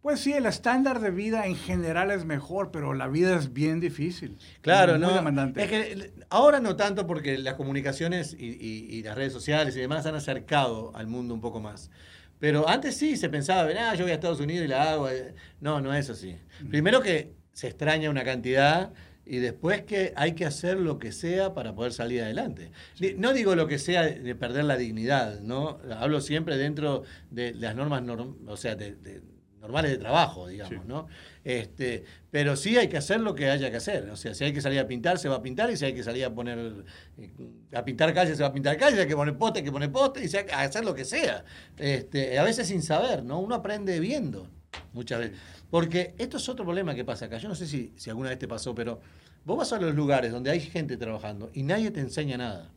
pues 0.06 0.20
sí, 0.20 0.34
el 0.34 0.46
estándar 0.46 1.00
de 1.00 1.10
vida 1.10 1.48
en 1.48 1.56
general 1.56 2.12
es 2.12 2.26
mejor, 2.26 2.70
pero 2.70 2.94
la 2.94 3.08
vida 3.08 3.36
es 3.36 3.54
bien 3.54 3.80
difícil. 3.80 4.38
Claro, 4.62 4.92
muy 4.94 5.02
¿no? 5.02 5.14
demandante. 5.16 5.64
Es 5.64 5.68
que 5.68 6.12
ahora 6.30 6.60
no 6.60 6.76
tanto 6.76 7.08
porque 7.08 7.40
las 7.40 7.56
comunicaciones 7.56 8.36
y, 8.38 8.46
y- 8.46 8.86
y 8.98 9.02
las 9.02 9.16
redes 9.16 9.34
sociales 9.34 9.76
y 9.76 9.80
demás 9.80 10.06
han 10.06 10.14
acercado 10.14 10.96
al 10.96 11.08
mundo 11.08 11.34
un 11.34 11.42
poco 11.42 11.60
más. 11.60 11.90
Pero 12.38 12.70
antes 12.70 12.96
sí 12.98 13.18
se 13.18 13.30
pensaba, 13.30 13.68
ah, 13.80 13.96
yo 13.96 14.04
voy 14.04 14.12
a 14.12 14.14
Estados 14.14 14.40
Unidos 14.40 14.66
y 14.66 14.68
la 14.68 14.92
hago. 14.92 15.10
eh". 15.10 15.34
No, 15.60 15.82
no 15.82 15.92
es 15.92 16.08
así. 16.12 16.36
Primero 16.70 17.02
que 17.02 17.32
se 17.54 17.66
extraña 17.66 18.12
una 18.12 18.24
cantidad 18.24 18.94
y 19.26 19.38
después 19.38 19.82
que 19.86 20.14
hay 20.16 20.34
que 20.34 20.46
hacer 20.46 20.80
lo 20.80 21.00
que 21.00 21.12
sea 21.12 21.56
para 21.56 21.74
poder 21.74 21.94
salir 21.94 22.22
adelante. 22.22 22.70
No 23.18 23.34
digo 23.34 23.56
lo 23.56 23.66
que 23.66 23.80
sea 23.80 24.04
de- 24.04 24.20
de 24.20 24.36
perder 24.36 24.66
la 24.66 24.78
dignidad, 24.78 25.40
¿no? 25.40 25.80
Hablo 25.98 26.22
siempre 26.22 26.58
dentro 26.58 27.02
de 27.32 27.56
las 27.56 27.76
normas, 27.76 28.04
norm- 28.04 28.36
o 28.48 28.56
sea, 28.56 28.76
de- 28.76 28.94
de- 28.94 29.22
normales 29.66 29.92
de 29.92 29.98
trabajo, 29.98 30.48
digamos, 30.48 30.76
Sí. 30.76 30.88
¿no? 30.88 31.08
Este, 31.44 32.04
pero 32.32 32.56
sí 32.56 32.78
hay 32.78 32.88
que 32.88 32.98
hacer 32.98 33.20
lo 33.20 33.34
que 33.36 33.50
haya 33.50 33.70
que 33.72 33.78
hacer. 33.78 34.10
O 34.10 34.16
sea, 34.16 34.34
si 34.34 34.44
hay 34.44 34.54
que 34.54 34.62
salir 34.62 34.80
a 34.80 34.88
pintar, 34.88 35.18
se 35.18 35.28
va 35.28 35.38
a 35.38 35.42
pintar, 35.42 35.72
y 35.72 35.78
si 35.78 35.86
hay 35.86 35.94
que 35.94 36.04
salir 36.04 36.24
a 36.26 36.34
poner 36.34 36.86
eh, 37.18 37.32
a 37.74 37.84
pintar 37.84 38.14
calle, 38.14 38.36
se 38.36 38.44
va 38.44 38.50
a 38.50 38.54
pintar 38.54 38.78
calle, 38.78 38.96
si 38.96 39.02
hay 39.02 39.08
que 39.08 39.16
poner 39.16 39.38
poste, 39.38 39.60
hay 39.60 39.66
que 39.66 39.72
poner 39.72 39.92
poste, 39.92 40.24
y 40.24 40.28
si 40.28 40.38
hay 40.38 40.46
que 40.46 40.54
hacer 40.54 40.86
lo 40.86 40.94
que 40.94 41.04
sea. 41.04 41.44
Este, 41.78 42.38
a 42.38 42.44
veces 42.44 42.68
sin 42.68 42.82
saber, 42.82 43.24
¿no? 43.24 43.40
Uno 43.40 43.56
aprende 43.56 44.00
viendo, 44.00 44.48
muchas 44.94 45.20
veces. 45.20 45.38
Porque 45.70 46.14
esto 46.18 46.38
es 46.38 46.48
otro 46.48 46.64
problema 46.64 46.94
que 46.96 47.04
pasa 47.04 47.26
acá. 47.26 47.38
Yo 47.38 47.50
no 47.50 47.56
sé 47.56 47.68
si, 47.68 47.92
si 47.98 48.10
alguna 48.10 48.30
vez 48.30 48.40
te 48.40 48.48
pasó, 48.48 48.74
pero 48.76 49.02
vos 49.44 49.58
vas 49.58 49.74
a 49.74 49.80
los 49.80 49.94
lugares 49.96 50.32
donde 50.32 50.52
hay 50.52 50.60
gente 50.60 50.96
trabajando 50.98 51.50
y 51.54 51.64
nadie 51.64 51.92
te 51.92 52.00
enseña 52.00 52.38
nada. 52.38 52.72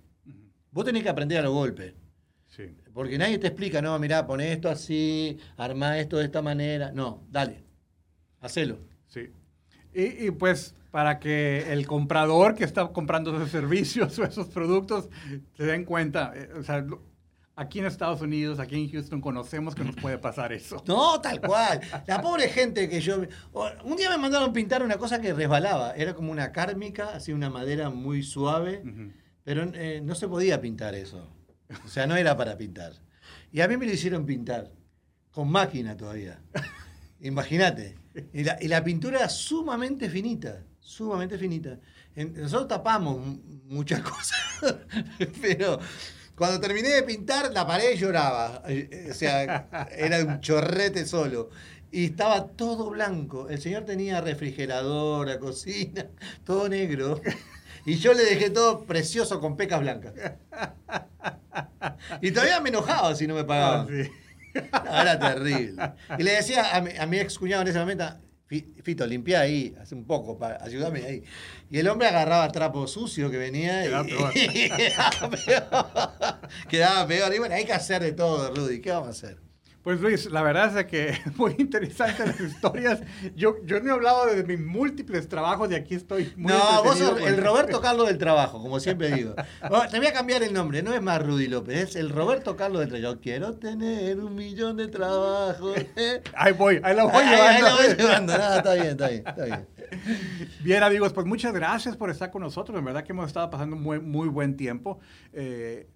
Vos 0.70 0.84
tenés 0.84 1.02
que 1.02 1.08
aprender 1.08 1.38
a 1.38 1.42
los 1.42 1.52
golpes. 1.52 1.94
Sí. 2.58 2.74
Porque 2.92 3.18
nadie 3.18 3.38
te 3.38 3.46
explica, 3.46 3.80
no, 3.80 3.96
mirá, 4.00 4.26
poné 4.26 4.52
esto 4.52 4.68
así, 4.68 5.38
armá 5.56 5.96
esto 6.00 6.16
de 6.16 6.24
esta 6.24 6.42
manera. 6.42 6.90
No, 6.90 7.22
dale, 7.30 7.62
hacelo. 8.40 8.80
Sí. 9.06 9.30
Y, 9.94 10.26
y, 10.26 10.30
pues 10.32 10.74
para 10.90 11.20
que 11.20 11.72
el 11.72 11.86
comprador 11.86 12.56
que 12.56 12.64
está 12.64 12.88
comprando 12.88 13.34
esos 13.36 13.50
servicios 13.50 14.18
o 14.18 14.24
esos 14.24 14.48
productos 14.48 15.08
se 15.56 15.66
den 15.66 15.84
cuenta, 15.84 16.32
eh, 16.34 16.48
o 16.58 16.64
sea, 16.64 16.84
aquí 17.54 17.78
en 17.78 17.86
Estados 17.86 18.22
Unidos, 18.22 18.58
aquí 18.58 18.74
en 18.74 18.90
Houston, 18.90 19.20
conocemos 19.20 19.76
que 19.76 19.84
nos 19.84 19.94
puede 19.94 20.18
pasar 20.18 20.52
eso. 20.52 20.82
No, 20.88 21.20
tal 21.20 21.40
cual. 21.40 21.80
La 22.08 22.20
pobre 22.20 22.48
gente 22.48 22.88
que 22.88 23.00
yo... 23.00 23.22
Un 23.84 23.96
día 23.96 24.10
me 24.10 24.18
mandaron 24.18 24.52
pintar 24.52 24.82
una 24.82 24.96
cosa 24.96 25.20
que 25.20 25.32
resbalaba. 25.32 25.92
Era 25.92 26.12
como 26.12 26.32
una 26.32 26.50
cármica, 26.50 27.10
así 27.14 27.32
una 27.32 27.50
madera 27.50 27.88
muy 27.90 28.24
suave. 28.24 28.82
Pero 29.44 29.70
eh, 29.74 30.00
no 30.02 30.16
se 30.16 30.26
podía 30.26 30.60
pintar 30.60 30.96
eso. 30.96 31.37
O 31.84 31.88
sea, 31.88 32.06
no 32.06 32.16
era 32.16 32.36
para 32.36 32.56
pintar. 32.56 32.92
Y 33.52 33.60
a 33.60 33.68
mí 33.68 33.76
me 33.76 33.86
lo 33.86 33.92
hicieron 33.92 34.24
pintar. 34.26 34.70
Con 35.30 35.50
máquina 35.50 35.96
todavía. 35.96 36.40
Imagínate. 37.20 37.96
Y 38.32 38.68
la, 38.68 38.82
pintura 38.84 39.18
era 39.18 39.28
sumamente 39.28 40.08
finita. 40.08 40.64
Sumamente 40.80 41.38
finita. 41.38 41.78
En- 42.14 42.34
nosotros 42.34 42.68
tapamos 42.68 43.20
muchas 43.64 44.00
cosas. 44.10 44.76
pero 45.40 45.78
cuando 46.34 46.60
terminé 46.60 46.88
de 46.88 47.02
pintar, 47.02 47.52
la 47.52 47.66
pared 47.66 47.96
lloraba. 47.96 48.62
O 49.10 49.14
sea, 49.14 49.88
era 49.90 50.24
un 50.24 50.40
chorrete 50.40 51.06
solo. 51.06 51.50
Y 51.90 52.06
estaba 52.06 52.48
todo 52.48 52.90
blanco. 52.90 53.48
El 53.48 53.60
señor 53.60 53.84
tenía 53.84 54.20
refrigeradora, 54.20 55.38
cocina, 55.38 56.06
todo 56.44 56.68
negro. 56.68 57.20
Y 57.86 57.96
yo 57.96 58.12
le 58.12 58.22
dejé 58.24 58.50
todo 58.50 58.84
precioso 58.84 59.40
con 59.40 59.56
pecas 59.56 59.80
blancas. 59.80 60.12
Y 62.22 62.30
todavía 62.30 62.60
me 62.60 62.68
enojaba 62.70 63.14
si 63.14 63.26
no 63.26 63.34
me 63.34 63.44
pagaban. 63.44 63.86
Ah, 63.88 64.04
sí. 64.04 64.10
Era 65.00 65.18
terrible. 65.18 65.92
Y 66.18 66.22
le 66.22 66.32
decía 66.32 66.74
a 66.76 66.80
mi, 66.80 66.90
a 66.96 67.06
mi 67.06 67.18
ex 67.18 67.38
cuñado 67.38 67.62
en 67.62 67.68
ese 67.68 67.78
momento, 67.78 68.04
"Fi- 68.46 68.74
Fito, 68.82 69.06
limpia 69.06 69.40
ahí, 69.40 69.76
hace 69.80 69.94
un 69.94 70.04
poco, 70.06 70.38
para, 70.38 70.62
ayúdame 70.64 71.04
ahí. 71.04 71.22
Y 71.70 71.78
el 71.78 71.86
hombre 71.88 72.08
agarraba 72.08 72.50
trapo 72.50 72.86
sucio 72.86 73.30
que 73.30 73.36
venía 73.36 73.82
y 73.84 73.88
Quedaba 73.88 74.04
peor. 74.04 74.32
y 74.36 74.68
quedaba 74.70 75.30
peor. 75.30 76.38
Quedaba 76.68 77.06
peor. 77.06 77.34
Y 77.34 77.38
bueno, 77.38 77.54
hay 77.54 77.64
que 77.64 77.72
hacer 77.74 78.02
de 78.02 78.12
todo, 78.12 78.54
Rudy. 78.54 78.80
¿Qué 78.80 78.90
vamos 78.90 79.08
a 79.08 79.10
hacer? 79.10 79.38
Pues 79.82 80.00
Luis, 80.00 80.26
la 80.30 80.42
verdad 80.42 80.76
es 80.78 80.86
que 80.86 81.18
muy 81.36 81.54
interesante 81.58 82.26
las 82.26 82.40
historias. 82.40 83.00
Yo, 83.36 83.56
yo 83.64 83.80
no 83.80 83.90
he 83.90 83.92
hablado 83.92 84.26
de 84.26 84.42
mis 84.44 84.60
múltiples 84.60 85.28
trabajos 85.28 85.70
y 85.70 85.74
aquí 85.74 85.94
estoy 85.94 86.32
muy 86.36 86.52
no, 86.52 86.82
vos 86.82 86.98
sos 86.98 87.20
el 87.20 87.42
Roberto 87.42 87.80
Carlos 87.80 88.08
del 88.08 88.18
trabajo, 88.18 88.60
como 88.60 88.80
siempre 88.80 89.10
digo. 89.12 89.34
Bueno, 89.68 89.88
te 89.88 89.98
voy 89.98 90.08
a 90.08 90.12
cambiar 90.12 90.42
el 90.42 90.52
nombre, 90.52 90.82
no 90.82 90.92
es 90.92 91.00
más 91.00 91.24
Rudy 91.24 91.46
López, 91.46 91.90
es 91.90 91.96
el 91.96 92.10
Roberto 92.10 92.56
Carlos 92.56 92.80
del 92.80 92.88
trabajo. 92.88 93.14
Yo 93.14 93.20
quiero 93.20 93.54
tener 93.54 94.18
un 94.18 94.34
millón 94.34 94.76
de 94.76 94.88
trabajos. 94.88 95.78
¿eh? 95.96 96.22
Ahí 96.34 96.52
voy, 96.52 96.80
ahí 96.82 96.94
la 96.94 97.04
voy 97.04 97.12
Ahí, 97.14 97.34
ahí 97.34 97.56
llevando. 97.62 97.68
lo 97.68 97.76
voy 97.76 97.96
llevando. 97.96 98.38
No, 98.38 98.54
está 98.56 98.74
bien, 98.74 98.86
está 98.88 99.08
bien, 99.08 99.24
está 99.26 99.44
bien. 99.44 99.66
Bien, 100.60 100.82
amigos, 100.82 101.12
pues 101.12 101.26
muchas 101.26 101.52
gracias 101.54 101.96
por 101.96 102.10
estar 102.10 102.30
con 102.30 102.42
nosotros. 102.42 102.78
En 102.78 102.84
verdad 102.84 103.04
que 103.04 103.12
hemos 103.12 103.26
estado 103.26 103.48
pasando 103.48 103.76
muy, 103.76 104.00
muy 104.00 104.28
buen 104.28 104.56
tiempo. 104.56 104.98
Eh, 105.32 105.88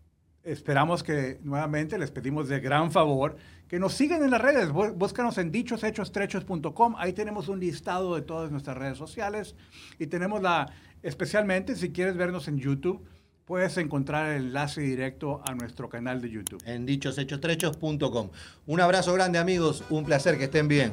esperamos 0.45 1.03
que 1.03 1.39
nuevamente 1.43 1.99
les 1.99 2.11
pedimos 2.11 2.49
de 2.49 2.61
gran 2.61 2.91
favor 2.91 3.37
que 3.69 3.79
nos 3.79 3.95
sigan 3.95 4.23
en 4.23 4.31
las 4.31 4.41
redes. 4.43 4.71
Bú- 4.71 4.93
Búscanos 4.95 5.39
en 5.39 5.51
dichoshechos.com. 5.51 6.95
Ahí 6.99 7.13
tenemos 7.13 7.49
un 7.49 7.59
listado 7.61 8.15
de 8.15 8.23
todas 8.23 8.51
nuestras 8.51 8.77
redes 8.77 8.99
sociales. 8.99 9.55
Y 9.99 10.07
tenemos 10.09 10.43
la, 10.43 10.71
especialmente 11.03 11.75
si 11.77 11.91
quieres 11.91 12.17
vernos 12.17 12.49
en 12.49 12.59
YouTube, 12.59 13.03
puedes 13.47 13.77
encontrar 13.79 14.31
el 14.33 14.47
enlace 14.47 14.81
directo 14.83 15.41
a 15.45 15.55
nuestro 15.55 15.89
canal 15.89 16.21
de 16.21 16.31
YouTube. 16.31 16.63
En 16.67 16.85
dichoshechos.com. 16.87 18.31
Un 18.67 18.81
abrazo 18.81 19.13
grande, 19.15 19.39
amigos. 19.39 19.85
Un 19.91 20.05
placer 20.05 20.37
que 20.39 20.45
estén 20.45 20.69
bien. 20.69 20.93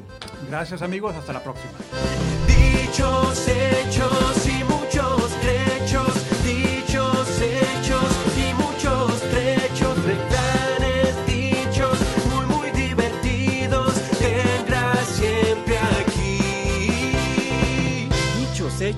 Gracias, 0.50 0.82
amigos. 0.82 1.16
Hasta 1.16 1.34
la 1.34 1.44
próxima. 1.44 1.72
Dichos, 2.48 3.48
hechos 3.48 4.39